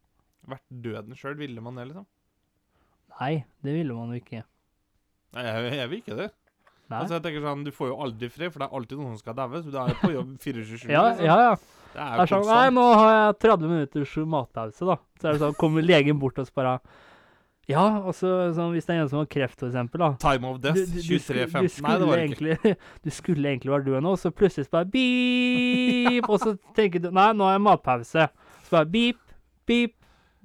Vært 0.48 0.66
døden 0.84 1.16
sjøl, 1.16 1.36
ville 1.40 1.64
man 1.64 1.78
det, 1.80 1.86
liksom? 1.90 2.04
Nei, 3.16 3.32
det 3.64 3.76
ville 3.78 3.96
man 3.96 4.12
jo 4.12 4.20
ikke. 4.20 4.42
Nei, 5.36 5.46
jeg, 5.46 5.72
jeg 5.80 5.92
vil 5.92 6.02
ikke 6.02 6.18
det. 6.18 6.28
Nei. 6.88 7.00
Altså, 7.02 7.14
jeg 7.16 7.22
tenker 7.24 7.42
sånn, 7.42 7.64
Du 7.66 7.70
får 7.74 7.88
jo 7.90 7.96
aldri 8.04 8.28
fred, 8.30 8.52
for 8.52 8.62
det 8.62 8.68
er 8.68 8.76
alltid 8.78 8.98
noen 9.00 9.16
som 9.16 9.18
skal 9.18 9.34
daue. 9.34 9.62
Så 9.62 9.70
du 9.72 9.78
er 9.78 9.88
jo 9.88 9.96
på 10.02 10.12
jobb 10.14 10.36
24-7. 10.44 10.90
ja, 10.90 11.02
liksom. 11.08 11.24
ja, 11.26 11.38
ja. 11.48 11.56
Det 11.96 12.02
er 12.02 12.10
Det 12.10 12.16
jo 12.16 12.22
er 12.22 12.30
sånn 12.36 12.46
Nei, 12.52 12.68
nå 12.76 12.84
har 12.94 13.10
jeg 13.16 13.38
30 13.46 13.68
minutters 13.72 14.16
matpause, 14.36 14.86
da. 14.86 14.96
Så 15.20 15.26
er 15.28 15.32
det 15.32 15.40
sånn, 15.42 15.56
kommer 15.58 15.82
legen 15.82 16.18
bort 16.22 16.38
og 16.38 16.50
bare 16.54 16.76
Ja, 17.66 17.82
og 18.06 18.12
så 18.14 18.52
sånn, 18.54 18.70
hvis 18.76 18.86
det 18.86 18.94
er 18.94 19.00
en 19.02 19.08
som 19.10 19.18
har 19.18 19.26
kreft, 19.26 19.58
for 19.58 19.66
eksempel, 19.66 19.98
da. 19.98 20.12
Time 20.22 20.46
of 20.46 20.60
death 20.62 20.76
Du- 20.78 20.86
du- 20.86 20.92
du 21.02 21.18
skulle- 21.18 21.46
23.15. 21.48 21.82
Nei, 21.82 21.96
det 21.98 22.06
var 22.06 22.16
det 22.16 22.30
ikke. 22.30 22.46
egentlig, 22.46 22.76
Du 23.02 23.10
skulle 23.10 23.48
egentlig 23.50 23.72
vært 23.74 23.86
død 23.90 24.02
nå, 24.06 24.12
så 24.22 24.30
plutselig 24.30 24.66
så 24.68 24.70
bare 24.76 24.86
beep, 24.94 26.28
og 26.30 26.38
så 26.40 26.54
tenker 26.76 27.02
du 27.02 27.10
Nei, 27.10 27.32
nå 27.32 27.42
har 27.48 27.56
jeg 27.58 27.64
matpause. 27.66 28.28
Så 28.66 28.70
bare 28.70 28.86
beep, 28.86 29.18
beep, 29.66 29.94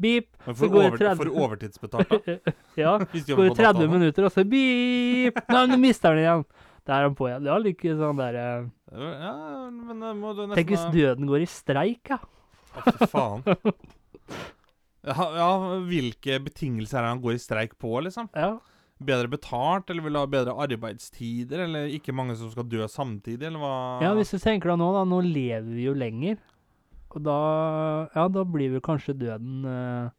beep. 0.02 0.28
Men 0.48 0.58
for, 0.58 0.76
over, 0.82 0.98
30 0.98 1.22
for 1.22 1.32
overtidsbetalt, 1.46 2.12
da? 2.26 2.56
Ja. 2.80 2.98
Så 3.14 3.38
Går 3.38 3.52
det 3.52 3.56
30 3.62 3.88
minutter, 3.96 4.28
og 4.28 4.34
så 4.34 4.44
beep. 4.48 5.40
Nei, 5.48 5.62
men 5.62 5.76
du 5.76 5.82
mister 5.86 6.16
den 6.18 6.26
igjen. 6.26 6.46
Der 6.90 6.96
er 6.98 7.08
han 7.08 7.18
på 7.18 7.30
igjen. 7.30 7.44
Det 7.46 7.52
er 7.54 7.62
like 7.64 7.96
sånn 8.00 8.20
der 8.20 8.38
eh, 8.42 8.70
Ja, 8.98 9.34
men 9.70 10.02
da 10.02 10.16
må 10.18 10.34
du 10.34 10.48
nesten 10.48 10.58
Tenk 10.58 10.74
hvis 10.74 10.88
døden 10.96 11.30
går 11.30 11.46
i 11.46 11.50
streik, 11.50 12.16
ja. 12.16 12.18
Å, 12.72 12.86
fy 12.88 13.12
faen. 13.12 13.46
Ja, 15.02 15.16
ja, 15.34 15.46
hvilke 15.90 16.36
betingelser 16.46 17.00
er 17.00 17.08
det 17.08 17.14
han 17.16 17.22
går 17.24 17.34
i 17.34 17.42
streik 17.42 17.72
på, 17.82 17.96
liksom? 18.06 18.28
ja. 18.38 18.60
Bedre 19.02 19.32
betalt, 19.32 19.90
eller 19.90 20.06
vil 20.06 20.14
du 20.14 20.20
ha 20.20 20.28
bedre 20.30 20.54
arbeidstider, 20.62 21.64
eller 21.64 21.88
ikke 21.90 22.14
mange 22.14 22.36
som 22.38 22.52
skal 22.54 22.68
dø 22.70 22.86
samtidig, 22.86 23.48
eller 23.48 23.58
hva? 23.58 23.72
Ja, 24.06 24.12
hvis 24.14 24.30
du 24.30 24.38
tenker 24.38 24.70
deg 24.70 24.78
nå, 24.78 24.92
da. 24.94 25.02
Nå 25.10 25.24
lever 25.26 25.72
vi 25.74 25.88
jo 25.88 25.96
lenger. 25.98 26.38
Og 27.16 27.24
da 27.24 27.38
Ja, 28.16 28.28
da 28.32 28.44
blir 28.48 28.72
vel 28.78 28.82
kanskje 28.82 29.18
døden 29.18 29.66
eh, 29.66 30.10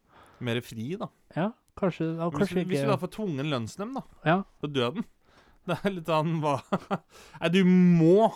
Mer 0.43 0.59
fri, 0.61 0.95
da. 0.99 1.07
Ja, 1.35 1.51
kanskje, 1.79 2.11
ja, 2.17 2.29
Hvis, 2.29 2.39
kanskje 2.39 2.65
hvis 2.67 2.79
ikke 2.79 2.85
du 2.85 2.91
da 2.93 2.97
får 3.01 3.13
tvungen 3.15 3.49
lønnsnemnd, 3.53 3.95
da, 3.95 4.03
Ja. 4.29 4.37
på 4.61 4.69
døden 4.71 5.05
Det 5.67 5.77
er 5.85 5.93
litt 5.95 6.09
sånn 6.11 6.41
hva 6.43 6.57
Nei, 7.41 7.49
du 7.49 7.63
må 7.65 8.31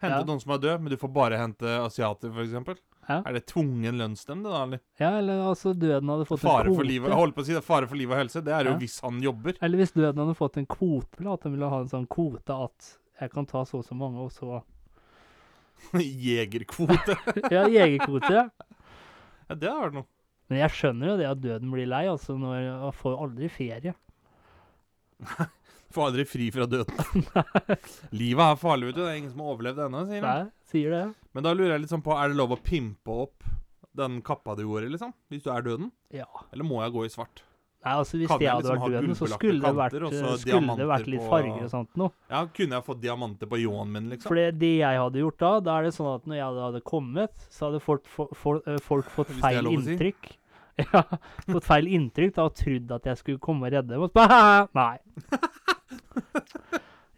hente 0.00 0.20
Ja. 0.20 0.22
noen 0.24 0.40
som 0.40 0.52
er 0.54 0.60
død, 0.62 0.80
men 0.84 0.90
du 0.94 0.96
får 1.00 1.10
bare 1.12 1.38
hente 1.40 1.66
asiater, 1.82 2.30
f.eks. 2.30 2.78
Ja. 3.08 3.22
Er 3.26 3.32
det 3.34 3.46
tvungen 3.50 3.96
lønnsnemnd, 3.98 4.44
da, 4.46 4.62
eller? 4.66 4.80
ja, 5.00 5.08
eller 5.18 5.40
altså 5.48 5.72
døden 5.74 6.08
hadde 6.12 6.26
fått 6.28 6.40
Fare 6.44 6.68
en 6.68 6.74
for 6.74 6.82
kvote. 6.84 6.86
livet 6.92 7.08
Jeg 7.10 7.18
holdt 7.18 7.34
på 7.34 7.40
å 7.42 7.46
si 7.48 7.54
det, 7.56 7.62
fare 7.64 7.88
for 7.88 7.96
liv 7.98 8.10
og 8.12 8.18
helse. 8.20 8.42
Det 8.44 8.52
er 8.52 8.64
jo 8.68 8.74
Ja. 8.76 8.78
hvis 8.78 9.00
han 9.02 9.18
jobber. 9.24 9.56
Eller 9.64 9.78
hvis 9.80 9.92
døden 9.96 10.20
hadde 10.22 10.36
fått 10.38 10.56
en 10.60 10.66
kvote, 10.66 11.18
da, 11.24 11.32
at 11.32 11.42
han 11.48 11.52
ville 11.56 11.68
ha 11.72 11.80
en 11.80 11.88
sånn 11.88 12.06
kvote 12.06 12.52
at 12.68 12.98
jeg 13.20 13.30
kan 13.32 13.46
ta 13.46 13.64
så 13.64 13.78
og 13.80 13.84
så 13.88 13.96
mange, 13.98 14.20
og 14.22 14.30
så 14.30 14.62
Jegerkvote. 16.28 17.16
Ja, 17.54 17.66
jegerkvote. 17.70 18.32
ja. 18.34 18.46
Ja, 19.48 19.54
det 19.56 19.70
har 19.70 19.84
vært 19.86 19.96
noe. 20.00 20.08
Men 20.48 20.62
jeg 20.62 20.72
skjønner 20.76 21.10
jo 21.12 21.16
det 21.20 21.26
at 21.28 21.40
døden 21.44 21.70
blir 21.72 21.88
lei, 21.88 22.02
altså. 22.08 22.34
Når 22.40 22.66
Man 22.82 22.94
får 22.96 23.16
aldri 23.26 23.48
ferie. 23.52 23.94
Får 25.88 26.10
aldri 26.10 26.24
fri 26.28 26.50
fra 26.52 26.66
døden. 26.68 27.22
Livet 28.12 28.42
er 28.44 28.58
farlig, 28.60 28.90
vet 28.90 28.98
du. 28.98 29.00
Det 29.00 29.08
er 29.08 29.16
ingen 29.22 29.30
som 29.32 29.40
har 29.40 29.54
overlevd 29.54 29.78
ennå, 29.86 30.02
sier 30.10 30.20
han. 30.26 30.50
Nei, 30.50 30.66
sier 30.68 30.92
det. 30.92 31.00
Men 31.32 31.46
da 31.46 31.54
lurer 31.56 31.72
jeg 31.72 31.84
litt 31.86 31.92
sånn 31.94 32.04
på, 32.04 32.12
er 32.12 32.28
det 32.28 32.36
lov 32.36 32.52
å 32.52 32.58
pimpe 32.60 33.14
opp 33.24 33.46
den 33.96 34.18
kappa 34.26 34.52
du 34.58 34.66
går 34.68 34.84
i, 34.84 34.90
liksom? 34.92 35.14
Hvis 35.32 35.46
du 35.46 35.48
er 35.54 35.64
døden? 35.64 35.88
Ja. 36.14 36.28
Eller 36.52 36.68
må 36.68 36.82
jeg 36.84 36.92
gå 36.92 37.06
i 37.08 37.12
svart? 37.12 37.40
Nei, 37.84 37.92
altså 37.94 38.18
Hvis 38.18 38.26
Kan 38.28 38.40
jeg 38.42 38.50
hadde 38.50 38.64
liksom 38.64 38.80
vært 38.82 38.94
døden, 38.98 39.14
så 39.14 39.26
skulle 39.30 39.60
det 39.62 39.74
vært, 39.78 39.92
så 40.18 40.32
skulle 40.42 40.74
det 40.80 40.86
vært 40.90 41.06
litt 41.12 41.22
farger 41.30 41.62
og 41.62 41.70
sånt 41.70 42.00
noe. 42.00 42.10
Ja, 42.28 42.40
kunne 42.58 42.74
jeg 42.80 42.84
fått 42.88 43.00
diamanter 43.04 43.46
på 43.52 43.60
ljåen 43.62 43.92
min, 43.94 44.08
liksom? 44.10 44.28
For 44.28 44.34
det, 44.40 44.48
det 44.58 44.72
jeg 44.80 44.98
hadde 44.98 45.22
gjort 45.22 45.38
da, 45.38 45.52
da 45.60 45.76
er 45.78 45.86
det 45.86 45.92
sånn 45.94 46.10
at 46.16 46.26
når 46.26 46.36
jeg 46.40 46.58
hadde 46.66 46.80
kommet, 46.90 47.46
så 47.54 47.68
hadde 47.70 47.80
folk, 47.80 48.04
for, 48.10 48.34
fo- 48.34 48.58
eh, 48.66 48.80
folk 48.82 49.06
fått 49.14 49.30
feil 49.44 49.70
inntrykk. 49.72 50.26
si. 50.34 50.36
Ja, 50.78 51.00
fått 51.50 51.64
feil 51.66 51.88
inntrykk 51.90 52.34
da, 52.36 52.44
og 52.50 52.54
trodd 52.54 52.92
at 52.94 53.06
jeg 53.10 53.18
skulle 53.18 53.38
komme 53.42 53.66
og 53.66 53.72
redde 53.74 53.94
dem. 53.94 54.02
Og 54.02 54.12
så 54.14 54.26
Nei. 54.78 54.98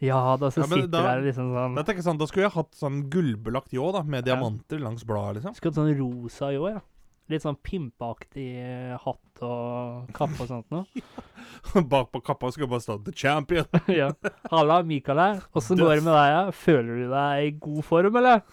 Ja 0.01 0.35
da, 0.41 0.49
så 0.49 0.63
Ja, 0.63 0.65
sitter 0.71 0.87
da- 0.89 1.01
der 1.11 1.21
liksom 1.27 1.51
sånn 1.53 1.75
Da 1.77 1.83
tenker 1.85 2.01
jeg 2.01 2.07
sånn, 2.07 2.17
da 2.17 2.25
skulle 2.29 2.47
jeg 2.47 2.55
hatt 2.55 2.71
sånn 2.73 3.03
gullbelagt 3.13 3.69
ljå, 3.75 3.91
da, 3.93 4.01
med 4.01 4.25
Ja. 4.25 4.33
diamanter 4.35 4.79
langs 4.81 5.03
bladet, 5.05 5.41
liksom. 5.43 5.53
Skulle 5.53 5.73
hatt 5.73 5.81
sånn 5.81 5.99
rosa 5.99 6.49
ljå, 6.53 6.69
ja. 6.73 6.81
Litt 7.31 7.45
sånn 7.45 7.57
pimpeaktig 7.63 8.47
eh, 8.59 8.95
hatt 8.99 9.43
og 9.47 10.09
kappe 10.15 10.43
og 10.43 10.49
sånt 10.49 10.73
noe. 10.73 10.83
Bak 11.93 12.11
på 12.11 12.21
kappa 12.25 12.51
skal 12.51 12.65
jeg 12.65 12.71
bare 12.73 12.83
stå 12.83 12.97
'The 12.99 13.15
Champion'. 13.15 13.81
ja. 14.01 14.11
Halla, 14.51 14.81
Mikael 14.83 15.21
her. 15.23 15.41
Åssen 15.55 15.79
går 15.79 15.97
det 15.97 16.05
med 16.05 16.13
deg? 16.17 16.35
ja? 16.35 16.43
Føler 16.65 17.01
du 17.01 17.07
deg 17.13 17.47
i 17.47 17.55
god 17.63 17.81
form, 17.87 18.21
eller? 18.21 18.43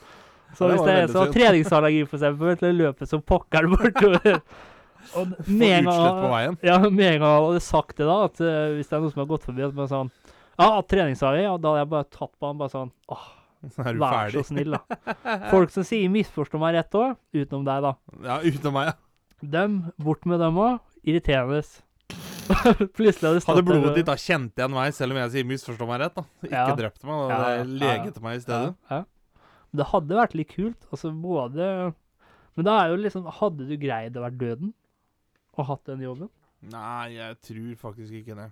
Så 0.57 0.64
Ja, 0.64 0.69
det 0.69 0.75
hvis 0.75 0.87
det 0.87 0.88
er 0.88 0.97
en 0.97 1.01
veldig 1.03 1.12
som 1.12 1.21
har 1.21 1.33
treningsallergi, 1.35 2.05
for 2.09 2.19
eksempel, 2.19 2.59
til 2.61 2.69
å 2.69 2.79
løpe 2.79 3.09
som 3.09 3.23
pokker 3.35 3.69
bortover 3.75 4.41
Og 5.19 5.33
med 5.47 5.75
en 5.79 5.88
gang 5.88 6.57
ja, 6.64 6.79
med 6.88 7.05
en 7.14 7.21
gang 7.21 7.31
han 7.31 7.45
hadde 7.47 7.64
sagt 7.64 7.97
det, 8.01 8.07
da, 8.09 8.17
at 8.27 8.41
uh, 8.43 8.75
hvis 8.77 8.88
det 8.91 8.97
er 8.97 9.03
noen 9.05 9.12
som 9.14 9.23
har 9.23 9.31
gått 9.31 9.47
forbi 9.47 9.64
at 9.67 9.77
man 9.77 9.91
sånn 9.91 10.11
Ja, 10.59 10.71
treningsallergi, 10.83 11.45
ja, 11.47 11.55
da 11.57 11.75
hadde 11.75 11.85
jeg 11.85 11.91
bare 11.93 12.09
tatt 12.17 12.33
på 12.35 12.51
han 12.51 12.61
bare 12.61 12.75
sånn 12.75 12.91
Åh, 13.14 13.27
Er 13.83 13.92
du 13.97 13.99
vær 14.01 14.12
ferdig? 14.14 14.38
så 14.38 14.44
snill, 14.53 14.77
da. 14.77 14.99
Folk 15.53 15.71
som 15.75 15.85
sier 15.87 16.09
'misforstå 16.12 16.61
meg 16.62 16.77
rett' 16.79 16.94
òg, 16.99 17.16
utenom 17.35 17.64
deg, 17.66 17.83
da. 17.83 17.92
Ja, 18.23 18.38
utenom 18.44 18.75
meg, 18.79 18.92
ja. 18.92 18.97
Dem, 19.42 19.77
bort 19.99 20.25
med 20.27 20.40
dem 20.42 20.57
òg. 20.59 20.81
Irriterende. 21.07 21.62
Plutselig 22.97 23.29
hadde 23.29 23.44
Hadde 23.47 23.62
blodet 23.66 23.94
ditt 23.99 24.07
da 24.09 24.14
kjent 24.18 24.57
igjen 24.57 24.73
meg, 24.73 24.94
selv 24.97 25.12
om 25.14 25.18
jeg 25.23 25.31
sier 25.35 25.44
'misforstå 25.49 25.87
meg 25.90 26.01
rett', 26.05 26.14
da. 26.16 26.25
Ikke 26.42 26.55
Ja. 26.55 26.75
drept 26.79 27.03
meg, 27.05 27.29
da 27.29 27.38
Ja, 27.38 27.57
ja, 27.59 27.64
leget 27.85 28.21
meg 28.23 28.37
i 28.38 28.40
stedet. 28.47 28.75
Ja. 28.90 29.05
Det 29.75 29.87
hadde 29.92 30.16
vært 30.16 30.35
litt 30.35 30.49
kult. 30.55 30.87
Altså 30.90 31.11
både 31.12 31.94
Men 32.57 32.64
da 32.64 32.79
er 32.83 32.88
jo 32.90 32.97
liksom 32.97 33.27
Hadde 33.31 33.68
du 33.68 33.77
greid 33.77 34.16
å 34.16 34.23
være 34.25 34.38
døden 34.38 34.73
og 35.59 35.66
hatt 35.66 35.85
den 35.85 36.01
jobben? 36.01 36.31
Nei, 36.62 37.14
jeg 37.18 37.37
tror 37.42 37.77
faktisk 37.77 38.12
ikke 38.23 38.35
det. 38.38 38.49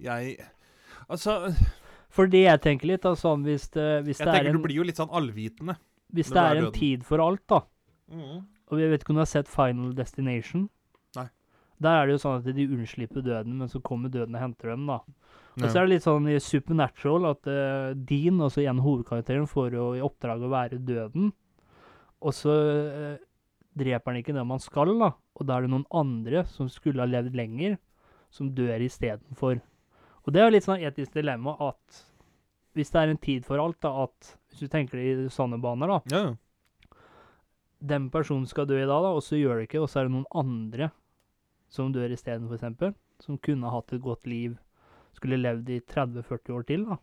Jeg 0.00 0.38
Altså, 1.10 1.54
For 2.10 2.30
det 2.30 2.44
jeg 2.44 2.60
tenker 2.64 2.90
litt, 2.90 3.04
da, 3.06 3.14
sånn 3.18 3.44
hvis 3.46 3.68
det, 3.74 3.88
hvis 4.06 4.18
jeg 4.18 4.26
det 4.26 4.32
er 4.32 4.40
tenker 4.40 4.50
en, 4.50 4.58
du 4.58 4.64
blir 4.66 4.80
jo 4.80 4.86
litt 4.86 4.98
sånn 4.98 5.12
allvitende. 5.14 5.76
hvis 6.10 6.32
det 6.34 6.42
er 6.42 6.56
en 6.56 6.66
døden. 6.66 6.78
tid 6.78 7.04
for 7.06 7.22
alt, 7.22 7.44
da 7.50 7.62
Mm. 8.10 8.42
Og 8.70 8.80
jeg 8.80 8.90
vet 8.90 9.02
ikke 9.04 9.12
om 9.14 9.18
du 9.20 9.24
har 9.24 9.30
sett 9.30 9.50
Final 9.50 9.94
Destination? 9.94 10.68
Nei. 11.16 11.28
Der 11.82 11.98
er 11.98 12.08
det 12.08 12.16
jo 12.16 12.22
sånn 12.24 12.40
at 12.40 12.56
de 12.56 12.66
unnslipper 12.66 13.22
døden, 13.22 13.56
men 13.60 13.70
så 13.70 13.80
kommer 13.82 14.12
døden 14.12 14.34
og 14.34 14.42
henter 14.42 14.72
dem, 14.74 14.88
da. 14.90 15.00
Og 15.60 15.66
så 15.66 15.80
er 15.80 15.86
det 15.86 15.96
litt 15.96 16.06
sånn 16.06 16.28
i 16.30 16.38
Supernatural 16.40 17.26
at 17.32 17.48
uh, 17.50 17.90
Dean, 17.94 18.38
altså 18.40 18.62
en 18.62 18.78
av 18.80 18.86
hovedkarakteren, 18.86 19.48
får 19.50 19.74
jo 19.76 19.86
i 19.98 20.04
oppdrag 20.04 20.44
å 20.46 20.52
være 20.52 20.78
døden. 20.86 21.32
Og 22.20 22.36
så 22.36 22.54
uh, 22.54 23.16
dreper 23.76 24.12
han 24.12 24.20
ikke 24.22 24.36
det 24.36 24.46
man 24.46 24.62
skal, 24.62 24.94
da. 25.00 25.12
Og 25.38 25.48
da 25.48 25.56
er 25.56 25.66
det 25.66 25.72
noen 25.74 25.88
andre 25.94 26.44
som 26.48 26.70
skulle 26.72 27.02
ha 27.02 27.10
levd 27.10 27.36
lenger, 27.36 27.76
som 28.30 28.52
dør 28.54 28.86
istedenfor. 28.86 29.58
Og 30.24 30.34
det 30.34 30.40
er 30.40 30.48
jo 30.48 30.54
litt 30.54 30.66
sånn 30.66 30.84
etisk 30.84 31.16
dilemma 31.16 31.56
at 31.70 32.04
hvis 32.76 32.92
det 32.92 33.00
er 33.00 33.12
en 33.12 33.20
tid 33.20 33.46
for 33.46 33.58
alt, 33.62 33.80
da, 33.82 34.06
at 34.06 34.32
hvis 34.50 34.62
du 34.62 34.70
tenker 34.70 35.00
det 35.00 35.08
i 35.10 35.32
sånne 35.32 35.58
baner, 35.62 35.90
da 35.90 36.16
Ja. 36.16 36.24
Den 37.80 38.10
personen 38.12 38.44
skal 38.46 38.66
dø 38.68 38.76
i 38.76 38.84
dag, 38.84 39.00
da, 39.02 39.14
og 39.16 39.22
så 39.24 39.38
gjør 39.40 39.56
det 39.56 39.70
ikke, 39.70 39.80
og 39.80 39.88
så 39.88 40.00
er 40.02 40.08
det 40.08 40.12
noen 40.12 40.28
andre 40.36 40.90
som 41.72 41.92
dør 41.94 42.12
isteden, 42.12 42.50
eksempel. 42.52 42.92
Som 43.24 43.38
kunne 43.38 43.70
hatt 43.72 43.94
et 43.94 44.02
godt 44.04 44.26
liv. 44.28 44.58
Skulle 45.16 45.38
levd 45.40 45.70
i 45.72 45.80
30-40 45.80 46.52
år 46.56 46.66
til, 46.68 46.84
da. 46.84 46.98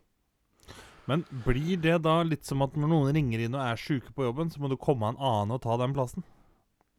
Men 1.08 1.24
blir 1.44 1.80
det 1.80 1.96
da 2.04 2.20
litt 2.22 2.44
som 2.44 2.62
at 2.62 2.76
når 2.76 2.90
noen 2.92 3.14
ringer 3.16 3.42
inn 3.46 3.56
og 3.56 3.64
er 3.64 3.80
sjuke 3.80 4.12
på 4.14 4.26
jobben, 4.26 4.52
så 4.52 4.60
må 4.60 4.68
du 4.68 4.76
komme 4.76 5.08
en 5.08 5.18
annen 5.18 5.56
og 5.56 5.62
ta 5.64 5.78
den 5.80 5.96
plassen? 5.96 6.22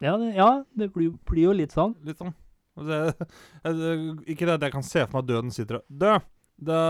Ja, 0.02 0.16
det, 0.18 0.32
ja, 0.34 0.64
det 0.74 0.90
blir, 0.92 1.12
blir 1.28 1.50
jo 1.50 1.52
litt 1.56 1.76
sånn. 1.76 1.94
Litt 2.04 2.18
sånn. 2.18 2.34
Jeg- 2.88 4.18
ikke 4.34 4.46
det 4.48 4.54
at 4.58 4.66
jeg 4.68 4.72
kan 4.72 4.82
se 4.86 5.04
for 5.06 5.18
meg 5.18 5.22
at 5.24 5.30
døden 5.34 5.50
sitter 5.54 5.80
og 5.80 5.84
Død! 5.90 6.28
Det 6.60 6.80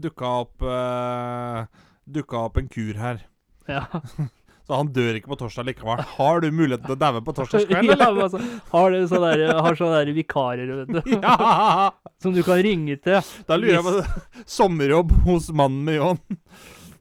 dukka 0.00 0.28
opp 0.40 0.62
uh, 0.64 1.66
Dukka 2.08 2.38
opp 2.46 2.56
en 2.60 2.68
kur 2.72 2.96
her. 2.96 3.18
Ja. 3.68 3.82
Så 4.64 4.78
han 4.78 4.88
dør 4.96 5.18
ikke 5.18 5.28
på 5.28 5.36
torsdag 5.42 5.66
likevel. 5.68 6.00
Har 6.16 6.38
du 6.40 6.46
mulighet 6.56 6.86
til 6.86 6.94
å 6.94 6.96
daue 6.96 7.20
på 7.20 7.34
torsdagskveld, 7.36 7.84
ja, 7.90 7.96
eller? 7.98 8.14
men 8.16 8.22
altså, 8.24 8.40
har 8.72 8.94
du 8.94 9.02
sånne, 9.10 9.32
der, 9.36 9.58
har 9.66 9.76
sånne 9.76 9.98
der 10.00 10.12
vikarer 10.16 10.70
vet 10.78 10.94
du, 10.94 11.10
Ja! 11.20 11.90
som 12.24 12.32
du 12.32 12.40
kan 12.46 12.62
ringe 12.64 12.96
til? 13.04 13.20
Da 13.44 13.58
lurer 13.60 13.76
jeg 13.76 13.84
på 13.84 14.46
Sommerjobb 14.54 15.12
hos 15.26 15.50
mannen 15.52 15.84
med 15.84 15.98
ljåen. 16.00 16.22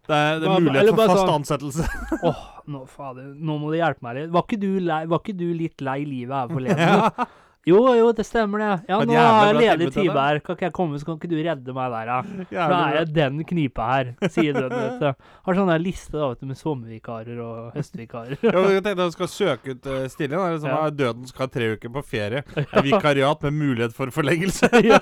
Det 0.03 0.11
er, 0.17 0.41
det 0.43 0.49
er 0.51 0.59
mulighet 0.59 0.91
for 0.91 1.05
fast 1.07 1.21
sånn- 1.21 1.33
ansettelse. 1.37 1.87
Åh, 2.27 2.41
nå, 2.67 2.81
fader, 2.91 3.29
nå 3.31 3.55
må 3.63 3.71
du 3.71 3.77
hjelpe 3.79 4.03
meg 4.09 4.17
litt. 4.19 4.33
Var 4.35 4.43
ikke 4.43 4.59
du, 4.59 4.69
lei, 4.83 4.99
var 5.07 5.23
ikke 5.23 5.37
du 5.39 5.45
litt 5.55 5.79
lei 5.87 6.01
livet 6.03 6.35
her 6.35 6.51
forleden? 6.51 7.31
Jo, 7.63 7.77
jo, 7.95 8.09
det 8.11 8.25
stemmer 8.27 8.59
det. 8.59 8.71
Ja, 8.91 8.97
nå 9.07 9.13
har 9.15 9.53
jeg 9.53 9.55
ledig 9.79 9.85
time 9.95 10.11
her. 10.17 10.39
Kan 10.43 10.57
ikke 10.57 10.65
jeg 10.67 10.73
komme, 10.75 10.97
så 10.99 11.05
kan 11.07 11.15
ikke 11.15 11.29
du 11.31 11.37
redde 11.39 11.71
meg 11.77 11.93
der, 11.93 12.09
da? 12.09 12.17
Da 12.73 12.79
er 12.89 12.97
jeg 12.97 13.13
den 13.15 13.37
knipa 13.47 13.85
her, 13.87 14.09
sier 14.27 14.57
den, 14.57 14.73
vet 14.81 14.97
du. 14.99 15.29
Har 15.47 15.55
sånn 15.55 15.71
liste 15.79 16.17
da, 16.19 16.27
vet 16.33 16.41
du, 16.43 16.49
med 16.49 16.59
sommervikarer 16.59 17.39
og 17.39 17.69
høstvikarer. 17.77 18.35
Men 18.43 18.67
jeg 18.75 18.83
tenkte 18.83 19.07
du 19.07 19.15
skal 19.15 19.31
søke 19.31 19.77
ut 19.77 19.87
uh, 19.87 20.01
stillingen. 20.11 20.43
Det 20.43 20.49
er 20.49 20.57
liksom, 20.57 20.73
Ja. 20.73 20.91
Døden 21.03 21.31
skal 21.31 21.45
ha 21.47 21.49
tre 21.55 21.71
uker 21.77 21.95
på 21.99 22.03
ferie. 22.11 22.43
Ja. 22.73 22.81
vikariat 22.83 23.43
med 23.47 23.53
mulighet 23.61 23.95
for 23.95 24.11
forlengelse. 24.11 24.67
ja, 24.83 24.99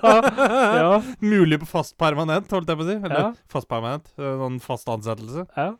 ja, 0.77 1.01
Mulig 1.23 1.57
på 1.63 1.67
fast 1.73 1.97
permanent, 1.97 2.49
holdt 2.53 2.69
jeg 2.69 2.77
på 2.77 2.85
å 2.85 2.89
si. 2.91 2.97
Eller 3.01 3.19
Ja. 3.23 3.27
fast 3.49 3.69
permanent. 3.71 4.13
eh, 4.19 4.35
Noen 4.37 4.61
fast 4.61 4.85
ansettelse. 4.91 5.47
ja. 5.57 5.71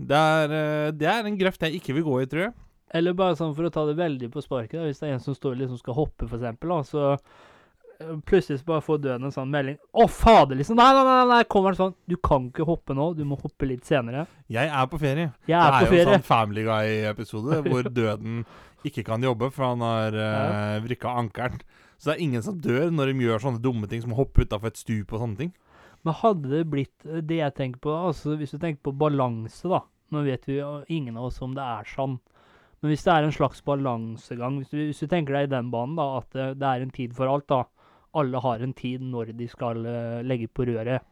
Det 0.00 0.16
er, 0.16 0.52
eh, 0.56 0.90
det 0.96 1.08
er 1.12 1.26
en 1.28 1.34
grøft 1.36 1.60
jeg 1.66 1.76
ikke 1.76 1.92
vil 1.98 2.04
gå 2.06 2.20
i, 2.22 2.26
tror 2.30 2.46
jeg. 2.46 2.52
Eller 2.94 3.14
bare 3.14 3.38
sånn 3.38 3.54
for 3.54 3.68
å 3.68 3.72
ta 3.72 3.84
det 3.86 3.94
veldig 3.98 4.32
på 4.34 4.42
sparket, 4.42 4.80
da, 4.80 4.88
hvis 4.88 5.02
det 5.02 5.08
er 5.08 5.16
en 5.16 5.22
som 5.22 5.36
står 5.36 5.58
liksom 5.60 5.78
skal 5.78 5.96
hoppe, 5.98 6.26
for 6.26 6.40
eksempel, 6.40 6.72
da, 6.72 6.78
så 6.88 7.04
eh, 7.12 8.16
plutselig 8.26 8.58
så 8.60 8.70
bare 8.72 8.82
får 8.82 9.02
døden 9.04 9.28
en 9.28 9.34
sånn 9.34 9.52
melding. 9.52 9.76
Å, 9.94 10.06
fader, 10.10 10.58
liksom. 10.58 10.78
Nei, 10.80 10.88
nei, 10.96 11.04
nei, 11.06 11.20
nei, 11.30 11.42
kommer 11.50 11.76
det 11.76 11.82
sånn. 11.82 11.94
Du 12.10 12.16
kan 12.18 12.48
ikke 12.50 12.66
hoppe 12.66 12.96
nå, 12.98 13.12
du 13.18 13.22
må 13.28 13.38
hoppe 13.38 13.68
litt 13.70 13.86
senere. 13.86 14.26
Jeg 14.50 14.72
er 14.74 14.90
på 14.90 14.98
ferie. 15.02 15.28
Jeg 15.46 15.58
er 15.60 15.76
det 15.76 15.78
er 15.78 15.86
jo 15.86 15.92
ferie. 15.92 16.08
en 16.08 16.18
sånn 16.18 16.26
Family 16.32 16.66
Guy-episode 16.66 17.60
hvor 17.70 17.92
døden 17.94 18.42
ikke 18.88 19.04
kan 19.06 19.22
jobbe, 19.22 19.52
for 19.54 19.68
han 19.68 19.84
har 19.84 20.16
uh, 20.16 20.82
vrikka 20.82 21.14
ankelen. 21.20 21.62
Så 22.00 22.10
det 22.10 22.16
er 22.16 22.24
ingen 22.24 22.42
som 22.42 22.56
dør 22.56 22.88
når 22.90 23.12
de 23.12 23.26
gjør 23.26 23.42
sånne 23.44 23.60
dumme 23.60 23.88
ting 23.90 24.00
som 24.00 24.14
å 24.14 24.22
hoppe 24.22 24.46
utafor 24.48 24.72
et 24.72 24.80
stup 24.80 25.12
og 25.12 25.20
sånne 25.20 25.42
ting. 25.42 25.50
Men 26.06 26.16
hadde 26.16 26.48
det 26.48 26.62
blitt 26.72 27.04
eh, 27.04 27.20
det 27.20 27.42
jeg 27.42 27.56
tenker 27.58 27.82
på, 27.84 27.92
altså 27.92 28.38
hvis 28.40 28.54
du 28.54 28.58
tenker 28.60 28.80
på 28.88 28.96
balanse, 28.96 29.68
da. 29.68 29.82
Nå 30.10 30.24
vet 30.26 30.48
vi 30.48 30.56
jo 30.56 30.80
ingen 30.90 31.18
av 31.20 31.28
oss 31.28 31.42
om 31.44 31.52
det 31.54 31.62
er 31.62 31.86
sånn. 31.86 32.16
Men 32.80 32.92
hvis 32.94 33.04
det 33.04 33.12
er 33.12 33.26
en 33.26 33.34
slags 33.36 33.60
balansegang, 33.66 34.56
hvis 34.60 34.70
du, 34.72 34.78
hvis 34.88 35.02
du 35.02 35.08
tenker 35.10 35.36
deg 35.36 35.48
i 35.48 35.52
den 35.52 35.68
banen, 35.72 35.98
da, 35.98 36.06
at 36.22 36.30
det, 36.32 36.46
det 36.62 36.68
er 36.68 36.84
en 36.86 36.94
tid 36.96 37.12
for 37.16 37.28
alt, 37.28 37.46
da. 37.52 37.64
Alle 38.16 38.40
har 38.42 38.62
en 38.64 38.72
tid 38.74 39.04
når 39.06 39.34
de 39.38 39.46
skal 39.52 39.84
uh, 39.84 40.20
legge 40.26 40.48
på 40.48 40.64
røret. 40.66 41.04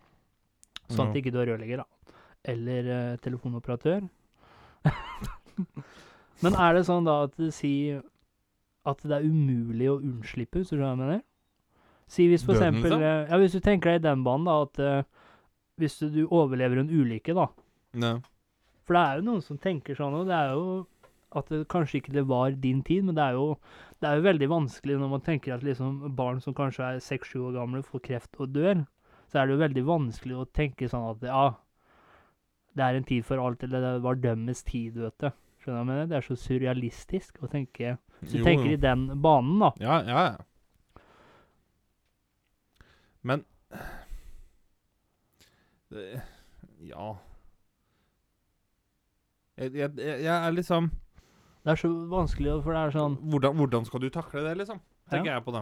Sånn 0.89 1.11
at 1.11 1.19
ikke 1.21 1.31
du 1.35 1.43
er 1.43 1.53
rørlegger, 1.53 1.85
da. 1.85 2.15
Eller 2.49 2.89
uh, 2.89 3.19
telefonoperatør. 3.21 4.09
Men 6.43 6.57
er 6.57 6.79
det 6.79 6.87
sånn 6.89 7.07
da 7.07 7.21
at 7.27 7.37
det 7.37 7.53
sier 7.57 8.01
at 8.89 9.05
det 9.05 9.19
er 9.19 9.27
umulig 9.29 9.91
å 9.93 9.99
unnslippe, 10.01 10.63
hvis 10.63 10.71
du 10.71 10.77
skjønner 10.79 10.89
hva 10.89 10.95
jeg 10.95 11.03
mener? 11.05 11.25
Si 12.09 12.25
hvis 12.31 12.45
for 12.47 12.57
Døden, 12.57 12.79
eksempel 12.79 12.95
liksom? 12.95 13.03
eh, 13.05 13.25
Ja, 13.29 13.39
hvis 13.43 13.57
du 13.59 13.61
tenker 13.61 13.91
deg 13.93 13.99
i 14.01 14.07
den 14.07 14.23
banen, 14.25 14.49
da, 14.49 14.55
at 14.65 14.81
uh, 14.81 15.33
hvis 15.79 15.99
du, 16.01 16.07
du 16.15 16.23
overlever 16.33 16.81
en 16.81 16.89
ulykke, 16.89 17.35
da. 17.37 17.51
Ja. 18.01 18.15
For 18.89 18.97
det 18.97 19.03
er 19.03 19.19
jo 19.19 19.27
noen 19.27 19.43
som 19.45 19.59
tenker 19.61 19.99
sånn, 19.99 20.17
og 20.17 20.31
det 20.31 20.39
er 20.39 20.55
jo 20.57 20.87
at 21.37 21.51
det 21.53 21.67
kanskje 21.69 22.01
ikke 22.01 22.14
det 22.14 22.25
var 22.29 22.55
din 22.57 22.81
tid, 22.87 23.05
men 23.05 23.17
det 23.19 23.25
er 23.25 23.37
jo, 23.37 23.59
det 24.01 24.09
er 24.09 24.19
jo 24.19 24.27
veldig 24.29 24.49
vanskelig 24.49 24.97
når 25.01 25.11
man 25.12 25.25
tenker 25.27 25.55
at 25.55 25.64
liksom 25.67 25.99
barn 26.17 26.41
som 26.41 26.57
kanskje 26.57 26.87
er 26.87 27.03
seks-sju 27.05 27.43
år 27.51 27.59
gamle, 27.59 27.83
får 27.85 28.05
kreft 28.07 28.38
og 28.41 28.55
dør. 28.55 28.85
Så 29.29 29.41
er 29.41 29.47
det 29.49 29.57
jo 29.57 29.61
veldig 29.64 29.85
vanskelig 29.85 30.38
å 30.41 30.47
tenke 30.57 30.88
sånn 30.88 31.11
at 31.11 31.27
ja, 31.29 31.43
det 32.79 32.87
er 32.87 32.97
en 32.97 33.09
tid 33.09 33.27
for 33.29 33.43
alt, 33.43 33.62
eller 33.67 33.85
det 33.85 33.95
var 34.07 34.21
dømmes 34.23 34.64
tid, 34.64 34.97
vet 35.03 35.19
du. 35.21 35.31
Skjønner 35.59 35.69
du 35.69 35.75
hva 35.75 35.83
jeg 35.83 35.88
mener? 35.91 36.09
Det 36.09 36.17
er 36.17 36.27
så 36.29 36.37
surrealistisk 36.38 37.43
å 37.43 37.51
tenke 37.51 37.97
Hvis 38.21 38.33
du 38.33 38.38
Jo, 38.38 38.45
tenker 38.47 38.73
i 38.73 38.81
den 38.81 39.09
banen, 39.21 39.59
da. 39.61 39.73
Ja, 39.83 39.99
ja, 40.07 40.27
ja. 40.33 41.03
Men 43.27 43.43
det, 45.93 46.23
Ja 46.88 47.17
jeg, 49.59 49.75
jeg, 49.75 49.91
jeg 49.99 50.23
jeg 50.23 50.35
er 50.47 50.55
liksom 50.55 50.91
Det 51.69 51.75
er 51.75 51.81
så 51.83 51.89
vanskelig, 52.09 52.53
for 52.65 52.73
det 52.73 52.81
er 52.81 52.93
sånn 52.95 53.15
hvordan, 53.29 53.57
hvordan 53.61 53.85
skal 53.85 54.01
du 54.01 54.07
takle 54.09 54.41
det, 54.41 54.55
liksom? 54.57 54.79
Tenker 55.13 55.35
jeg 55.35 55.45
på 55.45 55.53
det. 55.53 55.61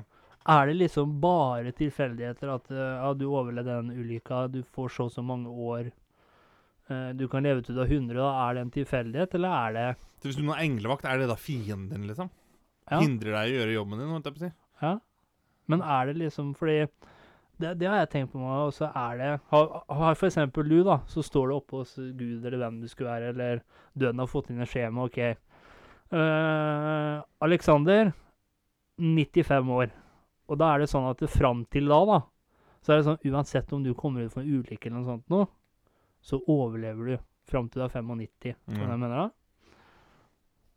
Er 0.55 0.69
det 0.71 0.77
liksom 0.79 1.17
bare 1.19 1.73
tilfeldigheter 1.75 2.53
at 2.53 2.69
eh, 2.71 2.93
ja, 3.03 3.09
du 3.19 3.25
overlevde 3.27 3.81
den 3.81 3.89
ulykka, 3.91 4.45
du 4.55 4.61
får 4.77 4.93
så 4.95 5.09
og 5.09 5.11
så 5.17 5.25
mange 5.27 5.51
år, 5.51 5.89
eh, 6.87 7.09
du 7.19 7.25
kan 7.33 7.43
leve 7.43 7.65
til 7.67 7.75
du 7.75 7.83
er 7.83 7.91
100, 7.91 8.15
da 8.21 8.29
er 8.45 8.55
det 8.55 8.63
en 8.63 8.71
tilfeldighet, 8.77 9.35
eller 9.35 9.57
er 9.57 9.75
det 9.75 9.89
Så 10.23 10.29
hvis 10.29 10.39
du 10.39 10.45
nå 10.47 10.55
er 10.55 10.63
englevakt, 10.69 11.09
er 11.11 11.19
det 11.19 11.27
da 11.33 11.35
fienden 11.35 11.89
din, 11.91 12.07
liksom? 12.07 12.31
Ja. 12.87 13.01
Hindrer 13.03 13.35
deg 13.41 13.51
i 13.51 13.57
å 13.57 13.59
gjøre 13.65 13.75
jobben 13.81 13.99
din, 13.99 14.15
holdt 14.15 14.31
jeg 14.31 14.37
på 14.37 14.43
å 14.45 14.45
si? 14.47 14.53
Ja. 14.85 14.95
Men 15.67 15.83
er 15.83 16.07
det 16.07 16.17
liksom 16.23 16.55
fordi 16.55 16.79
det, 17.59 17.73
det 17.81 17.91
har 17.91 18.05
jeg 18.05 18.13
tenkt 18.13 18.31
på 18.37 18.45
meg, 18.45 18.69
og 18.69 18.77
så 18.77 18.93
er 18.93 19.19
det 19.19 19.33
Har, 19.51 19.69
har 19.91 20.15
for 20.15 20.29
eksempel 20.29 20.71
du, 20.71 20.79
da, 20.87 21.01
så 21.11 21.27
står 21.27 21.51
det 21.51 21.59
oppe 21.59 21.83
hos 21.83 21.99
Gud 21.99 22.47
eller 22.47 22.61
hvem 22.63 22.79
du 22.85 22.87
skulle 22.87 23.11
være, 23.11 23.35
eller 23.35 23.67
døden 23.99 24.23
har 24.23 24.31
fått 24.31 24.55
inn 24.55 24.63
et 24.63 24.71
skjema, 24.71 25.11
OK. 25.11 25.19
Eh, 26.13 27.23
Alexander, 27.43 28.13
95 28.99 29.71
år. 29.75 29.93
Og 30.47 30.59
da 30.61 30.73
er 30.75 30.85
det 30.85 30.91
sånn 30.93 31.09
at 31.11 31.19
det 31.23 31.31
fram 31.33 31.65
til 31.73 31.89
da, 31.91 31.99
da, 32.07 32.19
så 32.85 32.93
er 32.95 33.01
det 33.01 33.07
sånn 33.09 33.33
uansett 33.33 33.73
om 33.75 33.83
du 33.83 33.93
kommer 33.99 34.27
ut 34.27 34.35
for 34.35 34.45
en 34.45 34.53
ulykke 34.61 34.87
eller 34.87 35.01
noe 35.01 35.09
sånt 35.09 35.33
nå, 35.33 35.41
så 36.23 36.39
overlever 36.47 37.11
du 37.11 37.17
fram 37.51 37.67
til 37.71 37.83
du 37.83 37.87
er 37.89 37.91
95. 37.97 38.55
Mm. 38.55 38.77
hva 38.77 38.87
jeg 38.87 39.01
mener 39.03 39.19
da? 39.25 39.27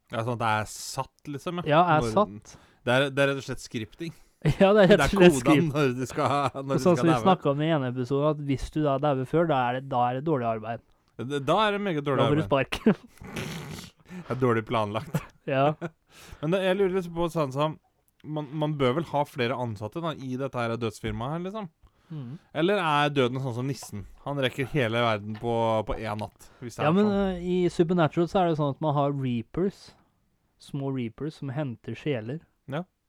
Ja, 0.09 0.23
Sånn 0.25 0.39
at 0.39 0.41
det 0.41 0.49
er 0.49 0.71
satt, 0.73 1.29
liksom? 1.29 1.61
Ja, 1.69 1.83
er 1.85 2.01
Når- 2.01 2.15
satt. 2.15 2.57
Det 2.85 2.95
er, 2.95 3.09
det 3.13 3.21
er 3.21 3.27
rett 3.29 3.43
og 3.43 3.47
slett 3.49 3.61
skripting. 3.65 4.15
Ja, 4.55 4.69
det 4.71 4.85
er 4.85 4.93
rett 4.93 5.01
er 5.01 5.03
og 5.03 5.09
slett 5.11 5.19
koden 5.19 5.39
skrift. 5.43 5.73
når 5.75 5.89
du 5.99 6.05
skal, 6.07 6.63
når 6.63 6.77
sånn 6.79 6.95
som 6.97 7.09
vi 7.09 7.15
snakka 7.25 7.49
om 7.51 7.61
i 7.61 7.67
ene 7.75 7.89
episode, 7.91 8.29
at 8.37 8.43
hvis 8.47 8.69
du 8.71 8.79
da 8.85 8.93
dauer 9.03 9.27
før, 9.27 9.49
da 9.51 9.57
er, 9.67 9.79
det, 9.81 9.89
da 9.91 10.03
er 10.07 10.13
det 10.21 10.23
dårlig 10.29 10.47
arbeid. 10.47 10.85
Da 11.19 11.57
er 11.65 11.75
det 11.75 11.81
meget 11.83 12.05
dårlig 12.07 12.23
arbeid. 12.23 12.23
Da 12.23 12.29
får 12.31 12.39
du 12.39 12.45
spark. 12.47 13.75
Det 14.29 14.37
er 14.37 14.41
dårlig 14.43 14.63
planlagt. 14.69 15.19
ja. 15.49 15.73
Men 16.39 16.53
det, 16.53 16.61
jeg 16.63 16.77
lurer 16.77 16.95
litt 16.99 17.11
på 17.13 17.27
sånn 17.33 17.53
som 17.55 17.77
man, 18.23 18.49
man 18.61 18.75
bør 18.77 18.99
vel 18.99 19.07
ha 19.11 19.25
flere 19.25 19.57
ansatte 19.57 20.01
da, 20.03 20.13
i 20.13 20.37
dette 20.39 20.59
her 20.59 20.75
dødsfirmaet 20.77 21.35
her, 21.35 21.43
liksom? 21.47 21.69
Mm. 22.09 22.37
Eller 22.57 22.81
er 22.81 23.11
døden 23.13 23.41
sånn 23.41 23.55
som 23.59 23.67
nissen? 23.69 24.03
Han 24.25 24.41
rekker 24.41 24.69
hele 24.71 25.01
verden 25.05 25.37
på, 25.39 25.53
på 25.85 25.97
én 25.97 26.21
natt. 26.21 26.49
Ja, 26.61 26.89
er 26.89 26.95
men 26.95 27.05
sånn. 27.05 27.17
eh, 27.35 27.41
i 27.45 27.57
Supernatural 27.73 28.29
så 28.29 28.41
er 28.41 28.49
det 28.49 28.59
sånn 28.59 28.73
at 28.75 28.81
man 28.83 28.95
har 28.97 29.13
reapers. 29.13 29.89
Små 30.59 30.89
reapers 30.91 31.37
som 31.39 31.53
henter 31.55 31.95
sjeler. 31.95 32.41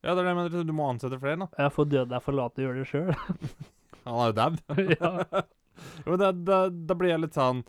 Ja, 0.01 0.15
det 0.15 0.23
er 0.23 0.25
det 0.25 0.31
jeg 0.33 0.39
mener. 0.39 0.65
Du 0.65 0.73
må 0.73 0.89
ansette 0.89 1.19
flere, 1.21 1.37
da. 1.43 1.49
Jeg 1.61 1.73
får 1.77 1.89
død 1.93 2.13
deg 2.15 2.23
for 2.25 2.37
lat 2.37 2.55
til 2.57 2.65
å 2.65 2.69
gjøre 2.69 2.81
det 2.81 2.89
sjøl. 2.89 3.11
Han 4.07 4.17
er 4.17 4.31
jo 4.31 4.37
dau. 4.39 4.53
ja. 4.97 5.11
Da, 6.21 6.31
da, 6.33 6.61
da 6.71 6.97
blir 6.97 7.13
jeg 7.13 7.25
litt 7.27 7.37
sånn 7.37 7.61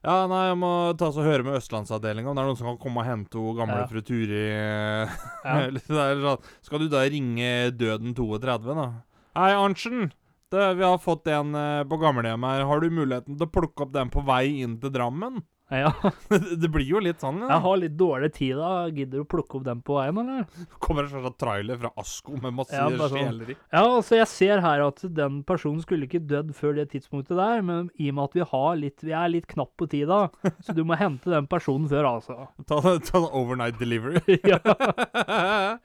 Ja, 0.00 0.24
nei, 0.30 0.46
jeg 0.48 0.56
må 0.56 0.68
ta 0.96 1.10
og 1.10 1.18
høre 1.26 1.44
med 1.44 1.58
Østlandsavdelinga 1.58 2.30
om 2.30 2.38
det 2.38 2.40
er 2.40 2.48
noen 2.48 2.56
som 2.56 2.70
kan 2.70 2.78
komme 2.80 3.02
og 3.02 3.08
hente 3.10 3.36
hun 3.36 3.58
gamle 3.58 3.82
Ja. 3.82 3.88
fru 3.90 4.00
Turi. 4.00 4.44
Ja. 5.44 5.58
Sånn, 5.84 6.46
Skal 6.64 6.80
du 6.80 6.88
da 6.88 7.02
ringe 7.04 7.50
Døden 7.76 8.14
32, 8.16 8.72
da? 8.78 8.86
Hei, 9.36 9.50
Arntzen. 9.52 10.08
Vi 10.50 10.82
har 10.82 10.96
fått 10.98 11.28
en 11.30 11.52
eh, 11.54 11.84
på 11.86 11.98
gamlehjemmet 12.00 12.56
her. 12.56 12.64
Har 12.66 12.80
du 12.82 12.88
muligheten 12.90 13.36
til 13.36 13.46
å 13.46 13.52
plukke 13.52 13.84
opp 13.86 13.92
den 13.94 14.08
på 14.10 14.24
vei 14.26 14.62
inn 14.64 14.78
til 14.82 14.90
Drammen? 14.90 15.42
Ja. 15.70 15.92
det 16.62 16.68
blir 16.72 16.86
jo 16.88 17.00
litt 17.02 17.22
sånn. 17.22 17.40
Jeg 17.46 17.62
har 17.64 17.76
litt 17.78 17.94
dårlig 17.98 18.32
tid 18.34 18.58
da. 18.58 18.70
Gidder 18.90 19.22
du 19.22 19.26
plukke 19.30 19.58
opp 19.60 19.64
den 19.68 19.80
på 19.86 19.96
veien, 20.00 20.18
eller? 20.18 20.66
Kommer 20.82 21.06
en 21.06 21.12
slags 21.12 21.36
trailer 21.40 21.78
fra 21.80 21.92
Asko 22.02 22.34
med 22.42 22.56
masse 22.58 22.74
Ja, 22.74 22.88
sånn. 22.90 23.14
sjeler 23.14 23.52
i. 23.54 23.56
Ja, 23.70 23.84
altså 23.84 24.18
jeg 24.18 24.28
ser 24.32 24.64
her 24.64 24.82
at 24.88 25.04
den 25.20 25.40
personen 25.46 25.82
skulle 25.84 26.08
ikke 26.08 26.22
dødd 26.30 26.50
før 26.58 26.74
det 26.80 26.88
tidspunktet 26.94 27.38
der, 27.38 27.62
men 27.66 27.90
i 28.02 28.10
og 28.10 28.18
med 28.18 28.24
at 28.30 28.38
vi 28.40 28.46
har 28.52 28.80
litt, 28.82 29.06
vi 29.06 29.14
er 29.14 29.30
litt 29.32 29.46
knapp 29.50 29.72
på 29.78 29.88
tid 29.94 30.10
da, 30.10 30.20
så 30.66 30.74
du 30.76 30.82
må 30.86 30.98
hente 31.00 31.30
den 31.32 31.46
personen 31.50 31.86
før, 31.90 32.10
altså. 32.16 32.48
Ta, 32.66 32.80
ta 32.82 33.22
en 33.22 33.30
overnight 33.30 33.78
delivery. 33.80 34.40
ja. 34.50 34.58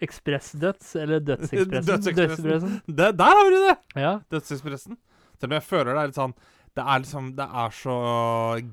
Ekspressdøds, 0.03 0.95
eller 0.95 1.19
Dødsekspressen. 1.19 1.85
Dødsekspressen. 1.93 2.81
Det, 2.87 3.11
der 3.19 3.39
har 3.39 3.49
du 3.53 3.59
det! 3.67 3.75
Ja. 4.01 4.13
Dødsekspressen. 4.31 4.97
Selv 5.39 5.51
om 5.51 5.57
jeg 5.57 5.65
føler 5.67 5.91
det 5.93 6.01
er 6.01 6.11
litt 6.11 6.17
sånn 6.19 6.35
Det 6.75 6.83
er 6.83 6.99
liksom 7.03 7.29
Det 7.37 7.45
er 7.63 7.75
så 7.75 7.93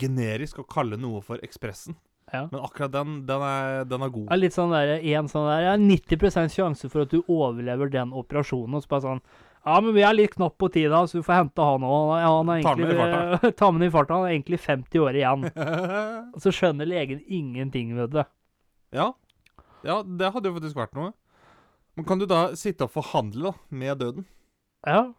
generisk 0.00 0.58
å 0.62 0.66
kalle 0.66 0.98
noe 0.98 1.20
for 1.22 1.38
Ekspressen. 1.46 1.94
ja. 2.32 2.48
Men 2.50 2.64
akkurat 2.64 2.92
den, 2.92 3.20
den 3.28 3.42
er, 3.46 3.84
den 3.84 4.02
er 4.02 4.10
god. 4.10 4.26
Er 4.32 4.40
litt 4.40 4.56
sånn 4.56 4.72
der, 4.74 4.96
en 4.98 5.28
sånn 5.30 5.46
der, 5.50 5.66
ja, 5.68 5.76
90% 5.78 6.54
sjanse 6.56 6.90
for 6.90 7.04
at 7.04 7.12
du 7.12 7.20
overlever 7.28 7.90
den 7.92 8.12
operasjonen, 8.16 8.74
og 8.78 8.82
så 8.84 8.88
bare 8.94 9.04
sånn, 9.06 9.22
ja, 9.62 9.76
men 9.78 9.94
vi 9.94 10.02
er 10.02 10.16
litt 10.16 10.32
knapp 10.34 10.56
på 10.58 10.66
tida, 10.74 11.04
så 11.06 11.20
du 11.20 11.22
får 11.22 11.36
hente 11.38 11.62
han 11.62 11.84
òg. 11.86 12.08
Ja, 12.18 12.30
han 12.34 12.48
er 12.50 12.62
Ta 12.64 12.72
med 12.74 12.88
egentlig, 12.88 12.96
i 12.96 13.02
farta. 13.02 13.50
ta 13.60 13.70
med 13.70 13.86
i 13.86 13.90
farta, 13.94 14.16
han 14.18 14.26
er 14.26 14.34
egentlig 14.34 14.58
50 14.64 15.04
år 15.04 15.18
igjen. 15.20 15.44
Og 16.34 16.40
så 16.42 16.54
skjønner 16.56 16.88
legen 16.90 17.20
ingenting 17.28 17.92
vet 18.00 18.10
du. 18.16 18.22
ja. 18.96 19.12
ja, 19.86 20.00
det 20.02 20.32
hadde 20.34 20.50
jo 20.50 20.56
faktisk 20.56 20.80
vært 20.80 20.98
noe. 20.98 21.12
Men 21.94 22.08
kan 22.08 22.18
du 22.18 22.26
da 22.26 22.40
sitte 22.58 22.88
og 22.88 22.94
forhandle 22.96 23.52
da, 23.52 23.58
med 23.68 24.00
døden? 24.02 24.26
Ja. 24.88 25.12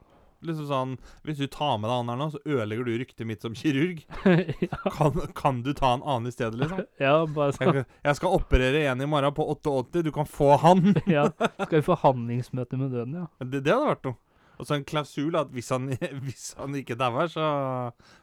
Liksom 0.43 0.67
sånn 0.67 0.95
Hvis 1.23 1.39
du 1.39 1.45
tar 1.51 1.77
med 1.79 1.88
deg 1.89 1.95
han 2.01 2.12
her 2.12 2.19
nå, 2.19 2.27
så 2.34 2.41
ødelegger 2.43 2.88
du 2.88 2.97
ryktet 2.99 3.27
mitt 3.29 3.45
som 3.45 3.56
kirurg. 3.58 4.03
ja, 4.67 4.82
Kan, 4.97 5.19
kan 5.38 5.62
du 5.65 5.71
ta 5.77 5.93
en 5.95 6.03
annen 6.03 6.29
i 6.29 6.36
stedet, 6.36 6.60
liksom? 6.60 6.84
ja, 7.06 7.15
bare 7.38 7.56
sånn. 7.56 7.79
Jeg, 7.82 7.88
jeg 8.10 8.19
skal 8.19 8.38
operere 8.39 8.84
en 8.91 9.03
i 9.06 9.10
morgen 9.10 9.36
på 9.38 9.47
88, 9.56 10.03
du 10.06 10.12
kan 10.15 10.29
få 10.29 10.53
han. 10.63 10.93
Ja, 11.13 11.27
skal 11.32 11.77
vi 11.79 11.84
forhandlingsmøte 11.86 12.79
med 12.79 12.93
døden, 12.95 13.17
ja. 13.23 13.27
Det, 13.43 13.63
det 13.65 13.73
hadde 13.73 13.89
vært 13.93 14.08
noe. 14.10 14.19
Og 14.62 14.67
så 14.69 14.77
en 14.77 14.86
klausul 14.88 15.36
at 15.39 15.49
hvis 15.53 15.71
han, 15.73 15.89
hvis 16.23 16.53
han 16.60 16.75
ikke 16.77 16.97
dauer, 16.99 17.29
så, 17.32 17.45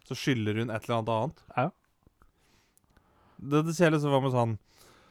så 0.06 0.16
skylder 0.16 0.62
hun 0.62 0.70
et 0.70 0.86
eller 0.86 1.00
annet 1.00 1.14
annet. 1.16 1.44
Ja. 1.56 1.66
Det, 3.40 3.64
det 3.66 3.74
ser 3.76 3.92
liksom 3.94 4.12
for 4.14 4.24
meg 4.24 4.34
sånn 4.36 4.58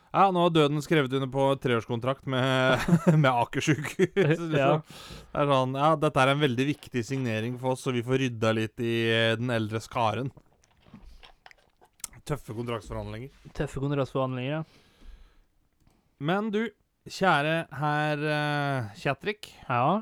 Ja, 0.09 0.25
nå 0.33 0.41
har 0.41 0.53
døden 0.53 0.81
skrevet 0.81 1.13
under 1.13 1.29
på 1.29 1.45
treårskontrakt 1.61 2.25
med, 2.29 2.85
med 3.23 3.29
Aker 3.29 3.65
sykehus. 3.65 4.39
liksom. 4.41 4.57
Ja. 4.57 4.71
Det 4.81 5.43
er 5.43 5.51
sånn 5.53 5.77
Ja, 5.77 5.93
dette 6.01 6.23
er 6.23 6.33
en 6.33 6.43
veldig 6.43 6.67
viktig 6.71 7.05
signering 7.05 7.57
for 7.61 7.75
oss, 7.75 7.85
så 7.85 7.93
vi 7.95 8.05
får 8.05 8.23
rydda 8.25 8.53
litt 8.57 8.83
i 8.83 8.93
eh, 9.13 9.33
den 9.39 9.53
eldre 9.53 9.81
skaren. 9.83 10.33
Tøffe 12.29 12.53
kontraktsforhandlinger. 12.53 13.33
Tøffe 13.57 13.81
kontraktsforhandlinger, 13.81 14.59
ja. 14.59 14.63
Men 16.19 16.49
du, 16.53 16.63
kjære 17.09 17.63
herr 17.79 18.23
uh, 18.27 18.95
Kjatrik. 18.99 19.47
Ja, 19.69 20.01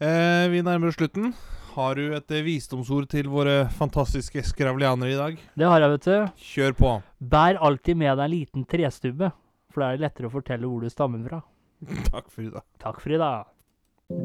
Eh, 0.00 0.48
vi 0.48 0.62
nærmer 0.64 0.88
oss 0.88 0.96
slutten. 0.96 1.34
Har 1.80 1.96
du 1.96 2.12
et 2.12 2.32
eh, 2.36 2.42
visdomsord 2.44 3.06
til 3.08 3.28
våre 3.32 3.62
fantastiske 3.72 4.42
skravlianere 4.44 5.14
i 5.14 5.16
dag? 5.16 5.38
det 5.56 5.68
har 5.68 5.80
jeg, 5.80 5.92
vet 5.94 6.08
du. 6.08 6.42
Kjør 6.50 6.76
på. 6.76 6.90
Bær 7.32 7.56
alltid 7.56 7.96
med 7.96 8.18
deg 8.18 8.26
en 8.26 8.34
liten 8.34 8.66
trestubbe, 8.68 9.30
for 9.72 9.84
da 9.84 9.88
er 9.88 9.96
det 9.96 10.04
lettere 10.04 10.28
å 10.28 10.34
fortelle 10.34 10.68
hvor 10.68 10.84
du 10.84 10.92
stammer 10.92 11.24
fra. 11.24 11.40
Takk 12.12 12.28
for 12.28 12.44
i 12.44 12.50
dag. 12.52 12.66
Takk 12.84 13.00
for 13.00 13.16
i 13.16 13.22
dag. 13.22 13.48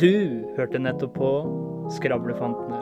Du 0.01 0.11
hørte 0.57 0.81
nettopp 0.81 1.15
på 1.15 1.31
Skravlefantene. 1.95 2.81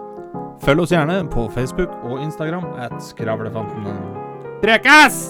Følg 0.64 0.86
oss 0.86 0.96
gjerne 0.96 1.20
på 1.30 1.46
Facebook 1.54 1.94
og 2.08 2.24
Instagram 2.24 2.66
at 2.82 2.98
Skravlefantene. 3.12 3.98
Prekes! 4.64 5.26